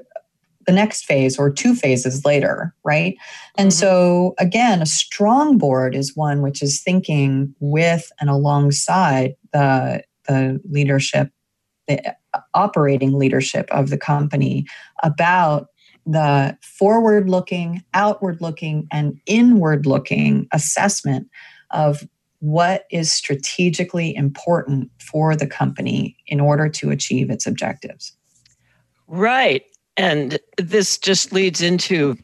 the 0.65 0.71
next 0.71 1.05
phase 1.05 1.37
or 1.37 1.49
two 1.49 1.75
phases 1.75 2.25
later, 2.25 2.73
right? 2.83 3.15
And 3.57 3.69
mm-hmm. 3.69 3.79
so, 3.79 4.35
again, 4.37 4.81
a 4.81 4.85
strong 4.85 5.57
board 5.57 5.95
is 5.95 6.15
one 6.15 6.41
which 6.41 6.61
is 6.61 6.81
thinking 6.81 7.55
with 7.59 8.11
and 8.19 8.29
alongside 8.29 9.35
the, 9.53 10.03
the 10.27 10.59
leadership, 10.69 11.31
the 11.87 12.15
operating 12.53 13.13
leadership 13.13 13.67
of 13.71 13.89
the 13.89 13.97
company 13.97 14.65
about 15.03 15.67
the 16.05 16.57
forward 16.61 17.29
looking, 17.29 17.83
outward 17.93 18.41
looking, 18.41 18.87
and 18.91 19.19
inward 19.25 19.85
looking 19.85 20.47
assessment 20.51 21.27
of 21.71 22.07
what 22.39 22.85
is 22.91 23.11
strategically 23.11 24.15
important 24.15 24.91
for 24.99 25.35
the 25.35 25.47
company 25.47 26.15
in 26.27 26.39
order 26.39 26.69
to 26.69 26.91
achieve 26.91 27.29
its 27.29 27.47
objectives. 27.47 28.13
Right. 29.07 29.63
And 29.97 30.37
this 30.57 30.97
just 30.97 31.31
leads 31.31 31.61
into 31.61 32.17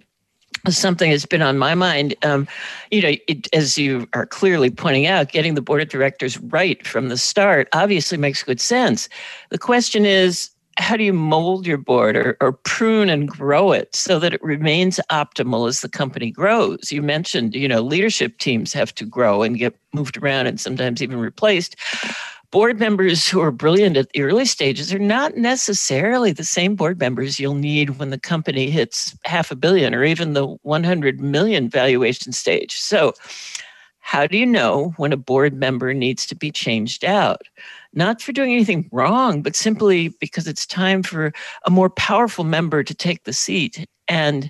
something 0.70 1.10
that's 1.10 1.26
been 1.26 1.42
on 1.42 1.58
my 1.58 1.74
mind. 1.74 2.14
Um, 2.24 2.48
you 2.92 3.02
know, 3.02 3.14
it, 3.28 3.48
as 3.54 3.78
you 3.78 4.08
are 4.14 4.26
clearly 4.26 4.70
pointing 4.70 5.08
out, 5.08 5.32
getting 5.32 5.56
the 5.56 5.62
board 5.62 5.82
of 5.82 5.90
directors 5.90 6.38
right 6.38 6.86
from 6.86 7.10
the 7.10 7.18
start 7.18 7.68
obviously 7.74 8.18
makes 8.18 8.44
good 8.44 8.62
sense. 8.62 9.10
The 9.50 9.58
question 9.58 10.06
is, 10.06 10.52
how 10.82 10.98
do 10.98 11.04
you 11.04 11.14
mold 11.14 11.66
your 11.66 11.78
board 11.78 12.16
or, 12.18 12.38
or 12.42 12.52
prune 12.52 13.10
and 13.10 13.30
grow 13.30 13.72
it 13.72 13.96
so 13.96 14.20
that 14.20 14.34
it 14.34 14.44
remains 14.44 15.00
optimal 15.12 15.68
as 15.68 15.82
the 15.82 15.90
company 15.90 16.32
grows? 16.32 16.92
You 16.92 17.02
mentioned, 17.02 17.56
you 17.56 17.68
know, 17.68 17.82
leadership 17.82 18.38
teams 18.40 18.74
have 18.74 18.94
to 18.96 19.06
grow 19.06 19.44
and 19.44 19.58
get 19.58 19.78
moved 19.94 20.18
around 20.18 20.48
and 20.48 20.60
sometimes 20.60 21.02
even 21.02 21.20
replaced 21.20 21.76
board 22.52 22.80
members 22.80 23.28
who 23.28 23.40
are 23.40 23.52
brilliant 23.52 23.96
at 23.96 24.12
the 24.12 24.22
early 24.22 24.46
stages 24.46 24.94
are 24.94 25.00
not 25.00 25.38
necessarily 25.38 26.34
the 26.34 26.44
same 26.44 26.76
board 26.76 27.00
members 27.00 27.40
you'll 27.40 27.56
need 27.56 27.92
when 27.92 28.10
the 28.10 28.20
company 28.20 28.70
hits 28.70 29.18
half 29.24 29.52
a 29.52 29.56
billion 29.56 29.96
or 29.96 30.04
even 30.04 30.34
the 30.34 30.46
100 30.46 31.22
million 31.22 31.70
valuation 31.70 32.34
stage. 32.34 32.78
So, 32.78 33.14
how 34.00 34.28
do 34.28 34.38
you 34.38 34.46
know 34.46 34.94
when 34.98 35.14
a 35.14 35.18
board 35.18 35.54
member 35.54 35.94
needs 35.94 36.26
to 36.26 36.36
be 36.36 36.52
changed 36.52 37.06
out? 37.06 37.44
Not 37.94 38.22
for 38.22 38.32
doing 38.32 38.54
anything 38.54 38.90
wrong, 38.92 39.42
but 39.42 39.56
simply 39.56 40.10
because 40.20 40.48
it's 40.48 40.66
time 40.66 41.04
for 41.04 41.34
a 41.66 41.70
more 41.70 41.90
powerful 41.90 42.44
member 42.44 42.84
to 42.84 42.94
take 42.94 43.26
the 43.26 43.34
seat. 43.34 43.86
And 44.08 44.50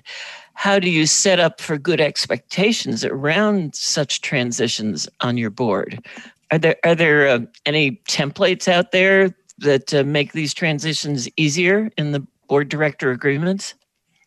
how 0.54 0.78
do 0.78 0.90
you 0.90 1.06
set 1.06 1.40
up 1.40 1.60
for 1.60 1.76
good 1.76 2.00
expectations 2.00 3.04
around 3.04 3.74
such 3.74 4.20
transitions 4.20 5.08
on 5.20 5.36
your 5.36 5.50
board? 5.50 6.04
Are 6.50 6.58
there 6.58 6.76
are 6.84 6.94
there 6.94 7.28
uh, 7.28 7.40
any 7.66 7.92
templates 8.08 8.68
out 8.68 8.92
there 8.92 9.34
that 9.58 9.94
uh, 9.94 10.04
make 10.04 10.32
these 10.32 10.54
transitions 10.54 11.28
easier 11.36 11.90
in 11.96 12.12
the 12.12 12.24
board 12.48 12.68
director 12.68 13.10
agreements? 13.10 13.74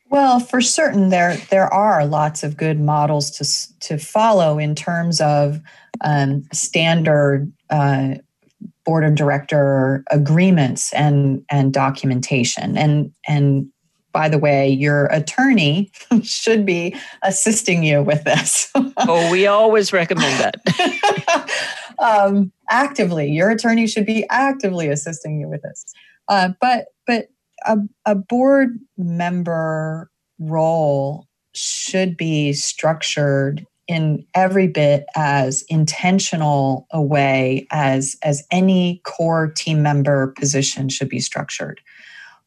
Well, 0.10 0.40
for 0.40 0.62
certain, 0.62 1.10
there 1.10 1.38
there 1.50 1.72
are 1.74 2.06
lots 2.06 2.44
of 2.44 2.58
good 2.58 2.80
models 2.80 3.32
to 3.32 3.88
to 3.88 3.98
follow 3.98 4.58
in 4.58 4.76
terms 4.76 5.22
of 5.22 5.60
um, 6.02 6.44
standard 6.52 7.52
uh, 7.70 8.16
board 8.86 9.04
of 9.04 9.16
director 9.16 10.04
agreements 10.12 10.94
and 10.94 11.44
and 11.50 11.74
documentation. 11.74 12.78
And 12.78 13.12
and 13.28 13.68
by 14.16 14.30
the 14.30 14.38
way, 14.38 14.70
your 14.70 15.08
attorney 15.08 15.92
should 16.24 16.66
be 16.66 16.96
assisting 17.24 17.84
you 17.84 18.02
with 18.02 18.24
this. 18.24 18.72
oh, 18.98 19.30
we 19.30 19.46
always 19.46 19.92
recommend 19.92 20.40
that. 20.40 21.52
um, 22.00 22.52
actively, 22.70 23.30
your 23.30 23.50
attorney 23.50 23.88
should 23.88 24.06
be 24.06 24.26
actively 24.30 24.88
assisting 24.88 25.40
you 25.40 25.50
with 25.50 25.62
this. 25.64 25.86
Uh, 26.30 26.50
but 26.62 26.86
but 27.06 27.28
a, 27.66 27.78
a 28.06 28.16
board 28.16 28.80
member 28.98 30.10
role 30.40 31.28
should 31.54 32.16
be 32.16 32.54
structured 32.54 33.66
in 33.88 34.26
every 34.34 34.68
bit 34.68 35.06
as 35.16 35.64
intentional 35.64 36.88
a 36.92 37.02
way 37.02 37.68
as 37.72 38.16
as 38.24 38.46
any 38.52 39.02
core 39.06 39.48
team 39.48 39.82
member 39.82 40.28
position 40.38 40.90
should 40.90 41.10
be 41.10 41.20
structured. 41.20 41.82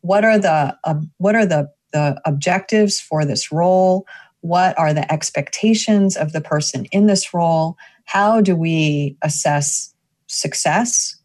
What 0.00 0.24
are 0.24 0.38
the 0.38 0.76
uh, 0.84 0.94
what 1.18 1.34
are 1.34 1.46
the 1.46 1.70
the 1.92 2.20
objectives 2.24 3.00
for 3.00 3.24
this 3.24 3.50
role? 3.50 4.06
What 4.40 4.78
are 4.78 4.92
the 4.92 5.10
expectations 5.12 6.16
of 6.16 6.32
the 6.32 6.40
person 6.40 6.86
in 6.86 7.06
this 7.06 7.32
role? 7.34 7.76
How 8.04 8.40
do 8.40 8.54
we 8.54 9.16
assess 9.22 9.94
success? 10.26 11.16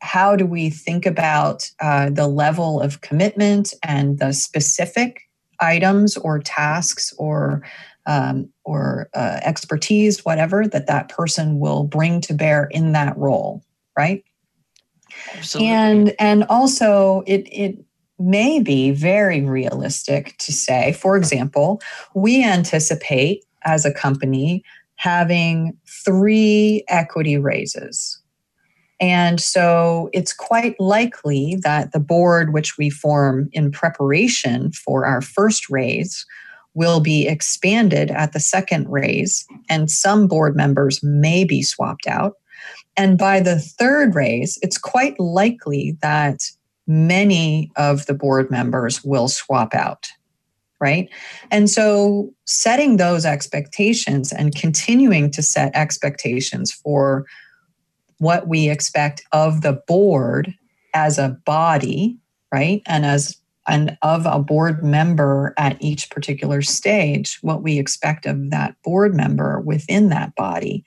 How 0.00 0.36
do 0.36 0.46
we 0.46 0.70
think 0.70 1.06
about 1.06 1.70
uh, 1.80 2.10
the 2.10 2.28
level 2.28 2.80
of 2.80 3.00
commitment 3.00 3.74
and 3.82 4.18
the 4.18 4.32
specific 4.32 5.22
items 5.60 6.16
or 6.16 6.38
tasks 6.38 7.12
or 7.18 7.62
um, 8.08 8.48
or 8.64 9.08
uh, 9.14 9.38
expertise 9.42 10.24
whatever 10.24 10.66
that 10.66 10.88
that 10.88 11.08
person 11.08 11.60
will 11.60 11.84
bring 11.84 12.20
to 12.22 12.34
bear 12.34 12.68
in 12.72 12.90
that 12.92 13.16
role 13.16 13.62
right 13.96 14.24
Absolutely. 15.34 15.68
and 15.68 16.14
and 16.18 16.44
also 16.48 17.22
it 17.26 17.46
it 17.52 17.78
may 18.18 18.60
be 18.60 18.90
very 18.90 19.42
realistic 19.42 20.36
to 20.38 20.52
say, 20.52 20.92
for 20.92 21.16
example, 21.16 21.80
we 22.14 22.44
anticipate 22.44 23.44
as 23.64 23.84
a 23.84 23.92
company 23.92 24.64
having 24.96 25.76
three 26.04 26.84
equity 26.88 27.36
raises. 27.36 28.20
And 29.00 29.40
so 29.40 30.10
it's 30.12 30.32
quite 30.32 30.78
likely 30.80 31.56
that 31.62 31.92
the 31.92 32.00
board, 32.00 32.52
which 32.52 32.76
we 32.76 32.90
form 32.90 33.48
in 33.52 33.70
preparation 33.70 34.72
for 34.72 35.06
our 35.06 35.20
first 35.20 35.70
raise, 35.70 36.26
will 36.78 37.00
be 37.00 37.26
expanded 37.26 38.10
at 38.12 38.32
the 38.32 38.40
second 38.40 38.88
raise, 38.88 39.44
and 39.68 39.90
some 39.90 40.28
board 40.28 40.54
members 40.54 41.02
may 41.02 41.42
be 41.42 41.60
swapped 41.60 42.06
out. 42.06 42.34
And 42.96 43.18
by 43.18 43.40
the 43.40 43.58
third 43.58 44.14
raise, 44.14 44.58
it's 44.62 44.78
quite 44.78 45.18
likely 45.18 45.98
that 46.02 46.40
many 46.86 47.72
of 47.74 48.06
the 48.06 48.14
board 48.14 48.48
members 48.50 49.04
will 49.04 49.28
swap 49.28 49.74
out 49.74 50.08
right? 50.80 51.08
And 51.50 51.68
so 51.68 52.32
setting 52.44 52.98
those 52.98 53.26
expectations 53.26 54.32
and 54.32 54.54
continuing 54.54 55.28
to 55.32 55.42
set 55.42 55.74
expectations 55.74 56.70
for 56.70 57.26
what 58.18 58.46
we 58.46 58.68
expect 58.68 59.24
of 59.32 59.62
the 59.62 59.82
board 59.88 60.54
as 60.94 61.18
a 61.18 61.36
body, 61.44 62.16
right? 62.52 62.80
And 62.86 63.04
as 63.04 63.36
and 63.68 63.96
of 64.02 64.26
a 64.26 64.38
board 64.38 64.82
member 64.82 65.54
at 65.58 65.76
each 65.80 66.10
particular 66.10 66.62
stage, 66.62 67.38
what 67.42 67.62
we 67.62 67.78
expect 67.78 68.26
of 68.26 68.50
that 68.50 68.74
board 68.82 69.14
member 69.14 69.60
within 69.60 70.08
that 70.08 70.34
body. 70.34 70.84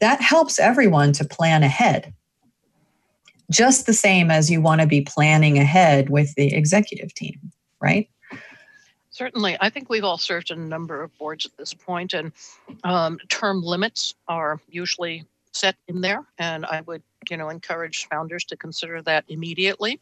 That 0.00 0.20
helps 0.20 0.58
everyone 0.58 1.12
to 1.14 1.24
plan 1.24 1.62
ahead 1.62 2.12
just 3.50 3.86
the 3.86 3.94
same 3.94 4.30
as 4.30 4.50
you 4.50 4.60
want 4.60 4.80
to 4.80 4.86
be 4.86 5.00
planning 5.00 5.58
ahead 5.58 6.10
with 6.10 6.34
the 6.34 6.54
executive 6.54 7.14
team, 7.14 7.38
right? 7.80 8.08
Certainly. 9.10 9.56
I 9.60 9.70
think 9.70 9.88
we've 9.88 10.04
all 10.04 10.18
served 10.18 10.50
a 10.50 10.56
number 10.56 11.02
of 11.02 11.16
boards 11.18 11.46
at 11.46 11.56
this 11.56 11.74
point, 11.74 12.14
and 12.14 12.30
um, 12.84 13.18
term 13.28 13.62
limits 13.62 14.14
are 14.28 14.60
usually 14.68 15.24
set 15.52 15.76
in 15.88 16.00
there. 16.02 16.24
And 16.38 16.66
I 16.66 16.82
would, 16.82 17.02
you 17.30 17.36
know, 17.36 17.48
encourage 17.48 18.06
founders 18.08 18.44
to 18.44 18.56
consider 18.56 19.02
that 19.02 19.24
immediately. 19.28 20.00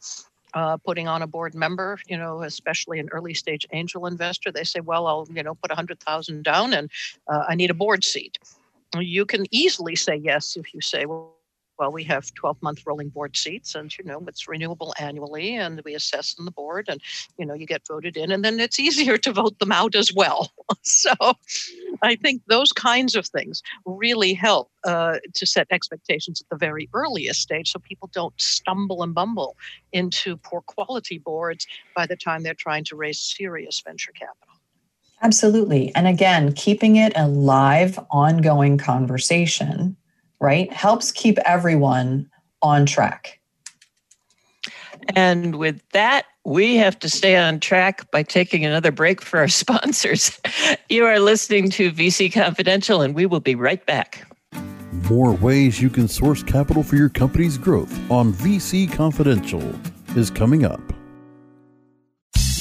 Uh, 0.57 0.79
putting 0.79 1.07
on 1.07 1.21
a 1.21 1.27
board 1.27 1.55
member, 1.55 1.99
you 2.09 2.17
know, 2.17 2.43
especially 2.43 2.99
an 2.99 3.11
early 3.13 3.35
stage 3.35 3.67
angel 3.73 4.07
investor, 4.07 4.51
they 4.51 4.65
say, 4.65 4.81
well, 4.81 5.07
I'll, 5.07 5.29
you 5.31 5.43
know, 5.43 5.55
put 5.55 5.71
a 5.71 5.75
hundred 5.75 6.01
thousand 6.01 6.45
down 6.45 6.73
and 6.73 6.91
uh, 7.29 7.45
I 7.47 7.55
need 7.55 7.71
a 7.71 7.75
board 7.75 8.03
seat. 8.03 8.39
You 8.99 9.27
can 9.27 9.45
easily 9.51 9.97
say 9.97 10.17
yes 10.17 10.57
if 10.57 10.73
you 10.73 10.81
say, 10.81 11.05
well, 11.05 11.36
well, 11.79 11.93
we 11.93 12.05
have 12.05 12.33
12 12.35 12.63
month 12.63 12.83
rolling 12.87 13.09
board 13.09 13.37
seats 13.37 13.75
and, 13.75 13.97
you 13.97 14.05
know, 14.05 14.23
it's 14.27 14.49
renewable 14.49 14.95
annually 14.99 15.55
and 15.57 15.81
we 15.85 15.95
assess 15.95 16.35
on 16.39 16.45
the 16.45 16.51
board 16.51 16.87
and, 16.89 17.01
you 17.39 17.47
know, 17.47 17.55
you 17.55 17.67
get 17.67 17.87
voted 17.87 18.17
in 18.17 18.31
and 18.31 18.45
then 18.45 18.59
it's 18.61 18.79
easier 18.87 19.19
to 19.19 19.33
vote 19.33 19.59
them 19.59 19.73
out 19.73 19.95
as 19.95 20.13
well. 20.13 20.51
so 20.83 21.13
I 22.03 22.17
think 22.17 22.43
those 22.47 22.73
kinds 22.73 23.15
of 23.15 23.27
things 23.27 23.63
really 23.85 24.35
help 24.35 24.71
uh, 24.85 25.19
to 25.35 25.47
set 25.47 25.67
expectations 25.71 26.41
at 26.41 26.49
the 26.49 26.57
very 26.57 26.89
earliest 26.95 27.41
stage 27.41 27.73
so 27.73 27.79
people 27.79 28.11
don't 28.13 28.35
stumble 28.41 29.03
and 29.03 29.15
bumble 29.15 29.57
into 29.93 30.37
poor 30.37 30.63
quality 30.63 31.19
boards 31.19 31.67
by 31.95 32.07
the 32.07 32.17
time 32.17 32.43
they're 32.43 32.55
trying 32.55 32.85
to 32.85 32.97
raise 32.97 33.21
serious 33.21 33.83
venture 33.85 34.13
capital. 34.13 34.55
Absolutely. 35.23 35.95
And 35.95 36.07
again, 36.07 36.53
keeping 36.53 36.97
it 36.97 37.13
a 37.17 37.27
live, 37.27 37.99
ongoing 38.11 38.77
conversation 38.77 39.97
right? 40.41 40.73
Helps 40.73 41.13
keep 41.13 41.39
everyone 41.39 42.29
on 42.63 42.87
track. 42.87 43.41
And 45.15 45.57
with 45.57 45.81
that, 45.91 46.27
we 46.45 46.77
have 46.77 46.99
to 47.01 47.09
stay 47.09 47.37
on 47.37 47.61
track 47.61 48.11
by 48.11 48.23
taking 48.23 48.65
another 48.65 48.91
break 48.91 49.21
for 49.21 49.39
our 49.39 49.49
sponsors. 49.63 50.41
You 50.89 51.05
are 51.05 51.19
listening 51.19 51.71
to 51.71 51.93
VC 51.93 52.33
Confidential, 52.33 53.03
and 53.03 53.15
we 53.15 53.27
will 53.27 53.41
be 53.41 53.55
right 53.55 53.85
back. 53.87 54.27
More 55.09 55.33
ways 55.33 55.81
you 55.81 55.91
can 55.91 56.09
source 56.09 56.43
capital 56.43 56.83
for 56.83 56.97
your 56.97 57.09
company's 57.09 57.59
growth 57.59 57.93
on 58.11 58.33
VC 58.33 58.91
Confidential 58.91 59.63
is 60.17 60.31
coming 60.31 60.65
up. 60.65 60.81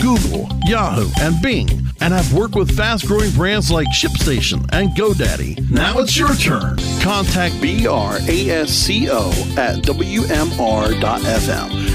Google, 0.00 0.48
Yahoo, 0.64 1.08
and 1.20 1.40
Bing 1.42 1.68
and 2.00 2.14
have 2.14 2.32
worked 2.32 2.54
with 2.54 2.74
fast 2.76 3.06
growing 3.06 3.30
brands 3.32 3.70
like 3.70 3.86
ShipStation 3.88 4.66
and 4.72 4.88
GoDaddy. 4.90 5.70
Now 5.70 5.98
it's 5.98 6.16
your 6.16 6.34
turn. 6.34 6.78
Contact 7.00 7.54
BRASCO 7.56 9.30
at 9.58 9.82
WMR.FM 9.84 11.00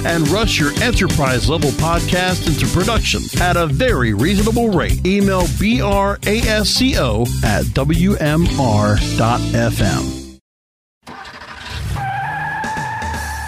and 0.05 0.27
rush 0.29 0.59
your 0.59 0.71
enterprise 0.83 1.49
level 1.49 1.71
podcast 1.71 2.47
into 2.47 2.67
production 2.67 3.21
at 3.41 3.57
a 3.57 3.65
very 3.67 4.13
reasonable 4.13 4.69
rate. 4.69 5.03
Email 5.05 5.41
BRASCO 5.43 6.23
at 7.43 7.65
WMR.FM. 7.65 8.25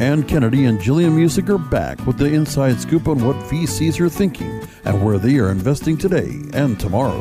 Ann 0.00 0.22
Kennedy 0.22 0.64
and 0.64 0.80
Jillian 0.80 1.10
Muessig 1.10 1.50
are 1.50 1.58
back 1.58 2.06
with 2.06 2.16
the 2.16 2.24
inside 2.24 2.80
scoop 2.80 3.06
on 3.06 3.22
what 3.22 3.36
VCs 3.50 4.00
are 4.00 4.08
thinking 4.08 4.66
and 4.86 5.04
where 5.04 5.18
they 5.18 5.36
are 5.36 5.50
investing 5.50 5.98
today 5.98 6.40
and 6.54 6.80
tomorrow 6.80 7.20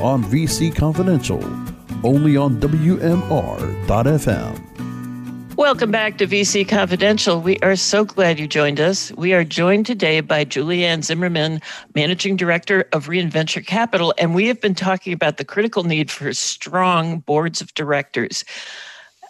on 0.00 0.24
VC 0.24 0.74
Confidential, 0.74 1.44
only 2.02 2.34
on 2.38 2.58
WMR.FM. 2.62 3.14
Welcome 5.56 5.90
back 5.90 6.16
to 6.16 6.26
VC 6.26 6.66
Confidential. 6.66 7.42
We 7.42 7.58
are 7.58 7.76
so 7.76 8.06
glad 8.06 8.38
you 8.38 8.48
joined 8.48 8.80
us. 8.80 9.12
We 9.12 9.34
are 9.34 9.44
joined 9.44 9.84
today 9.84 10.20
by 10.20 10.46
Julianne 10.46 11.04
Zimmerman, 11.04 11.60
Managing 11.94 12.36
Director 12.36 12.88
of 12.94 13.08
Reinventure 13.08 13.66
Capital, 13.66 14.14
and 14.16 14.34
we 14.34 14.46
have 14.46 14.62
been 14.62 14.74
talking 14.74 15.12
about 15.12 15.36
the 15.36 15.44
critical 15.44 15.84
need 15.84 16.10
for 16.10 16.32
strong 16.32 17.18
boards 17.18 17.60
of 17.60 17.74
directors. 17.74 18.46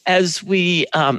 As 0.07 0.45
we 0.45 0.87
um, 0.95 1.19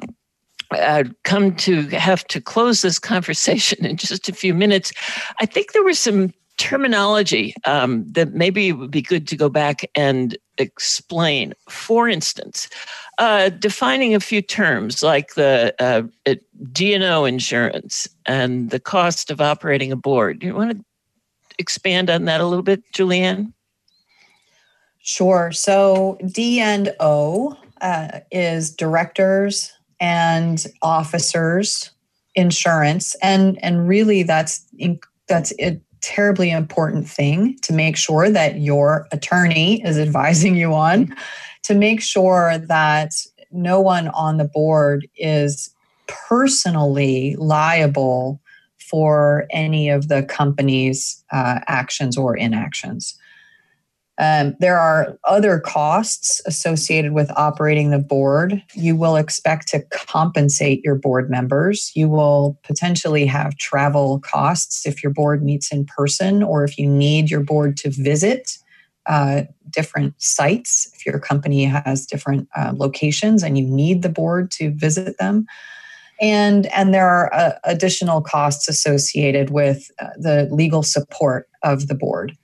uh, 0.79 1.03
come 1.23 1.55
to 1.57 1.83
have 1.89 2.25
to 2.27 2.41
close 2.41 2.81
this 2.81 2.99
conversation 2.99 3.85
in 3.85 3.97
just 3.97 4.29
a 4.29 4.33
few 4.33 4.53
minutes, 4.53 4.91
I 5.39 5.45
think 5.45 5.73
there 5.73 5.83
was 5.83 5.99
some 5.99 6.33
terminology 6.57 7.53
um, 7.65 8.05
that 8.13 8.33
maybe 8.33 8.69
it 8.69 8.73
would 8.73 8.91
be 8.91 9.01
good 9.01 9.27
to 9.27 9.35
go 9.35 9.49
back 9.49 9.89
and 9.95 10.38
explain. 10.57 11.53
For 11.69 12.07
instance, 12.07 12.69
uh, 13.17 13.49
defining 13.49 14.15
a 14.15 14.19
few 14.19 14.41
terms 14.41 15.03
like 15.03 15.33
the 15.33 15.75
uh, 15.79 16.03
D&O 16.71 17.25
insurance 17.25 18.07
and 18.25 18.69
the 18.69 18.79
cost 18.79 19.31
of 19.31 19.41
operating 19.41 19.91
a 19.91 19.97
board. 19.97 20.39
Do 20.39 20.47
you 20.47 20.55
want 20.55 20.71
to 20.71 20.85
expand 21.57 22.09
on 22.09 22.25
that 22.25 22.41
a 22.41 22.45
little 22.45 22.63
bit, 22.63 22.83
Julianne? 22.93 23.51
Sure. 24.99 25.51
So 25.51 26.17
D 26.31 26.59
and 26.59 26.93
O 26.99 27.55
uh, 27.81 28.21
is 28.31 28.73
directors 28.73 29.71
and 29.99 30.65
officers 30.81 31.91
insurance 32.36 33.15
and 33.21 33.58
and 33.63 33.88
really 33.88 34.23
that's 34.23 34.65
that's 35.27 35.53
a 35.60 35.79
terribly 36.01 36.51
important 36.51 37.08
thing 37.08 37.58
to 37.62 37.73
make 37.73 37.97
sure 37.97 38.29
that 38.29 38.60
your 38.60 39.08
attorney 39.12 39.81
is 39.84 39.97
advising 40.08 40.55
you 40.55 40.73
on 40.73 41.15
to 41.63 41.73
make 41.73 42.01
sure 42.01 42.58
that 42.58 43.13
no 43.51 43.79
one 43.79 44.10
on 44.10 44.38
the 44.38 44.45
board 44.45 45.08
is 45.17 45.73
personally 46.08 47.36
liable 47.38 48.39
for 48.77 49.47
any 49.49 49.89
of 49.89 50.10
the 50.10 50.21
company's 50.23 51.23
uh, 51.31 51.60
actions 51.67 52.17
or 52.17 52.38
inactions 52.38 53.17
um, 54.17 54.56
there 54.60 54.78
are 54.78 55.17
other 55.25 55.60
costs 55.60 56.41
associated 56.45 57.12
with 57.12 57.30
operating 57.36 57.89
the 57.89 57.99
board. 57.99 58.63
You 58.73 58.95
will 58.95 59.17
expect 59.17 59.67
to 59.69 59.82
compensate 59.91 60.82
your 60.86 60.95
board 60.95 61.30
members. 61.30 61.91
You 61.95 62.08
will 62.08 62.58
potentially 62.63 63.25
have 63.25 63.58
travel 63.58 64.19
costs 64.19 64.86
if 64.86 65.04
your 65.04 65.12
board 65.12 65.43
meets 65.43 65.71
in 65.71 65.86
person 65.86 66.43
or 66.43 66.63
if 66.63 66.78
you 66.78 66.88
need 66.88 67.30
your 67.30 67.41
board 67.41 67.75
to 67.78 67.89
visit 67.89 68.58
uh, 69.06 69.43
different 69.69 70.13
sites. 70.17 70.89
If 70.95 71.06
your 71.06 71.19
company 71.19 71.65
has 71.65 72.06
different 72.06 72.47
uh, 72.56 72.71
locations 72.73 73.43
and 73.43 73.58
you 73.58 73.65
need 73.65 74.01
the 74.01 74.10
board 74.10 74.49
to 74.51 74.71
visit 74.71 75.17
them. 75.17 75.45
And, 76.21 76.67
and 76.67 76.93
there 76.93 77.10
are 77.10 77.34
uh, 77.34 77.51
additional 77.65 78.21
costs 78.21 78.69
associated 78.69 79.49
with 79.49 79.91
uh, 79.99 80.12
the 80.17 80.47
legal 80.49 80.84
support 80.84 81.49
of 81.62 81.89
the 81.89 81.95
board 81.95 82.38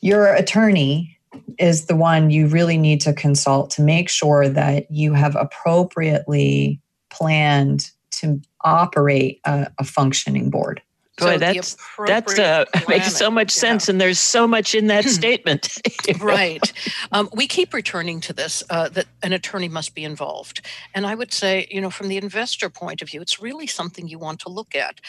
your 0.00 0.34
attorney 0.34 1.18
is 1.58 1.86
the 1.86 1.96
one 1.96 2.30
you 2.30 2.46
really 2.46 2.78
need 2.78 3.00
to 3.02 3.12
consult 3.12 3.70
to 3.70 3.82
make 3.82 4.08
sure 4.08 4.48
that 4.48 4.90
you 4.90 5.12
have 5.12 5.36
appropriately 5.36 6.80
planned 7.10 7.90
to 8.10 8.40
operate 8.62 9.40
a, 9.44 9.70
a 9.78 9.84
functioning 9.84 10.50
board. 10.50 10.80
Boy, 11.16 11.34
so 11.34 11.38
that's 11.38 11.76
that's 12.08 12.38
uh, 12.40 12.64
makes 12.88 13.14
so 13.14 13.30
much 13.30 13.52
sense, 13.52 13.88
and 13.88 14.00
there's 14.00 14.18
so 14.18 14.48
much 14.48 14.74
in 14.74 14.88
that 14.88 15.04
statement. 15.04 15.80
right. 16.18 16.72
Um, 17.12 17.28
we 17.32 17.46
keep 17.46 17.72
returning 17.72 18.20
to 18.22 18.32
this 18.32 18.64
uh, 18.68 18.88
that 18.88 19.06
an 19.22 19.32
attorney 19.32 19.68
must 19.68 19.94
be 19.94 20.02
involved, 20.02 20.66
and 20.92 21.06
I 21.06 21.14
would 21.14 21.32
say, 21.32 21.68
you 21.70 21.80
know, 21.80 21.90
from 21.90 22.08
the 22.08 22.16
investor 22.16 22.68
point 22.68 23.00
of 23.00 23.10
view, 23.10 23.20
it's 23.20 23.40
really 23.40 23.68
something 23.68 24.08
you 24.08 24.18
want 24.18 24.40
to 24.40 24.48
look 24.48 24.74
at 24.74 25.00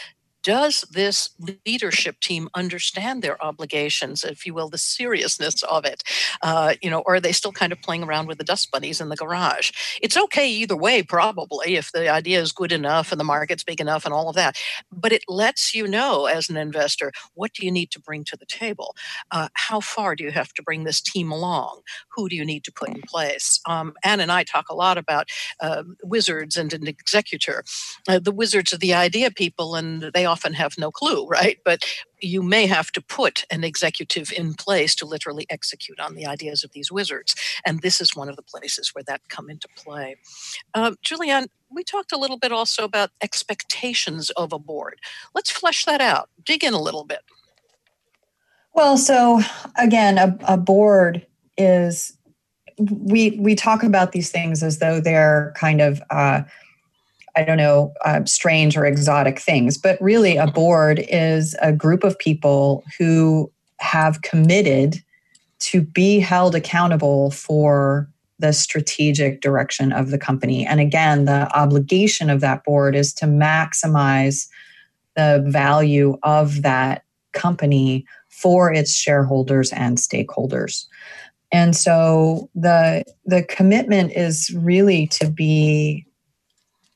does 0.45 0.85
this 0.91 1.31
leadership 1.65 2.19
team 2.19 2.49
understand 2.53 3.23
their 3.23 3.43
obligations, 3.43 4.23
if 4.23 4.45
you 4.45 4.53
will, 4.53 4.69
the 4.69 4.77
seriousness 4.77 5.63
of 5.63 5.85
it? 5.85 6.03
Uh, 6.43 6.75
you 6.83 6.89
know, 6.89 6.99
or 6.99 7.15
are 7.15 7.19
they 7.19 7.31
still 7.31 7.51
kind 7.51 7.71
of 7.71 7.81
playing 7.81 8.03
around 8.03 8.27
with 8.27 8.37
the 8.37 8.43
dust 8.43 8.69
bunnies 8.71 9.01
in 9.01 9.09
the 9.09 9.15
garage? 9.15 9.71
It's 10.03 10.15
okay 10.15 10.47
either 10.47 10.77
way, 10.77 11.01
probably, 11.01 11.77
if 11.77 11.91
the 11.91 12.07
idea 12.07 12.39
is 12.39 12.51
good 12.51 12.71
enough 12.71 13.11
and 13.11 13.19
the 13.19 13.25
market's 13.25 13.63
big 13.63 13.81
enough 13.81 14.05
and 14.05 14.13
all 14.13 14.29
of 14.29 14.35
that. 14.35 14.55
But 14.91 15.11
it 15.11 15.23
lets 15.27 15.73
you 15.73 15.87
know 15.87 16.27
as 16.27 16.47
an 16.47 16.57
investor 16.57 17.11
what 17.33 17.53
do 17.53 17.65
you 17.65 17.71
need 17.71 17.89
to 17.91 17.99
bring 17.99 18.23
to 18.25 18.37
the 18.37 18.45
table? 18.45 18.95
Uh, 19.31 19.47
how 19.53 19.79
far 19.79 20.15
do 20.15 20.23
you 20.23 20.31
have 20.31 20.53
to 20.53 20.61
bring 20.61 20.83
this 20.83 21.01
team 21.01 21.31
along? 21.31 21.81
Who 22.15 22.29
do 22.29 22.35
you 22.35 22.45
need 22.45 22.63
to 22.65 22.71
put 22.71 22.89
in 22.89 23.01
place? 23.01 23.59
Um, 23.67 23.93
Ann 24.03 24.19
and 24.19 24.31
I 24.31 24.43
talk 24.43 24.69
a 24.69 24.75
lot 24.75 24.99
about 24.99 25.29
uh, 25.59 25.83
wizards 26.03 26.55
and 26.55 26.71
an 26.71 26.87
executor. 26.87 27.63
Uh, 28.07 28.19
the 28.19 28.31
wizards 28.31 28.71
are 28.73 28.77
the 28.77 28.93
idea 28.93 29.31
people, 29.31 29.73
and 29.73 30.11
they 30.13 30.25
have 30.43 30.77
no 30.77 30.91
clue, 30.91 31.25
right? 31.27 31.57
But 31.63 31.83
you 32.21 32.41
may 32.41 32.65
have 32.65 32.91
to 32.93 33.01
put 33.01 33.45
an 33.51 33.63
executive 33.63 34.31
in 34.31 34.53
place 34.53 34.95
to 34.95 35.05
literally 35.05 35.45
execute 35.49 35.99
on 35.99 36.15
the 36.15 36.25
ideas 36.25 36.63
of 36.63 36.71
these 36.73 36.91
wizards. 36.91 37.35
And 37.65 37.81
this 37.81 38.01
is 38.01 38.15
one 38.15 38.29
of 38.29 38.35
the 38.35 38.41
places 38.41 38.91
where 38.93 39.03
that 39.07 39.27
come 39.29 39.49
into 39.49 39.67
play. 39.75 40.15
Um, 40.73 40.95
Julianne, 41.05 41.47
we 41.69 41.83
talked 41.83 42.11
a 42.11 42.17
little 42.17 42.37
bit 42.37 42.51
also 42.51 42.83
about 42.83 43.11
expectations 43.21 44.29
of 44.31 44.53
a 44.53 44.59
board. 44.59 44.99
Let's 45.33 45.51
flesh 45.51 45.85
that 45.85 46.01
out, 46.01 46.29
dig 46.43 46.63
in 46.63 46.73
a 46.73 46.81
little 46.81 47.03
bit. 47.03 47.21
Well, 48.73 48.97
so 48.97 49.41
again, 49.77 50.17
a, 50.17 50.37
a 50.47 50.57
board 50.57 51.25
is 51.57 52.17
we 52.77 53.31
we 53.39 53.55
talk 53.55 53.83
about 53.83 54.11
these 54.11 54.29
things 54.29 54.61
as 54.61 54.79
though 54.79 54.99
they're 54.99 55.53
kind 55.55 55.79
of 55.79 56.01
uh, 56.09 56.41
I 57.35 57.43
don't 57.43 57.57
know, 57.57 57.93
uh, 58.03 58.23
strange 58.25 58.77
or 58.77 58.85
exotic 58.85 59.39
things. 59.39 59.77
But 59.77 60.01
really, 60.01 60.37
a 60.37 60.47
board 60.47 61.03
is 61.09 61.55
a 61.61 61.73
group 61.73 62.03
of 62.03 62.17
people 62.17 62.83
who 62.97 63.51
have 63.79 64.21
committed 64.21 65.03
to 65.59 65.81
be 65.81 66.19
held 66.19 66.55
accountable 66.55 67.31
for 67.31 68.09
the 68.39 68.51
strategic 68.51 69.41
direction 69.41 69.91
of 69.91 70.11
the 70.11 70.17
company. 70.17 70.65
And 70.65 70.79
again, 70.79 71.25
the 71.25 71.49
obligation 71.57 72.29
of 72.29 72.41
that 72.41 72.63
board 72.63 72.95
is 72.95 73.13
to 73.15 73.25
maximize 73.25 74.47
the 75.15 75.43
value 75.47 76.17
of 76.23 76.61
that 76.63 77.03
company 77.33 78.05
for 78.29 78.73
its 78.73 78.93
shareholders 78.93 79.71
and 79.71 79.97
stakeholders. 79.97 80.85
And 81.51 81.75
so 81.75 82.49
the 82.55 83.05
the 83.25 83.43
commitment 83.43 84.11
is 84.11 84.53
really 84.55 85.07
to 85.07 85.29
be 85.29 86.05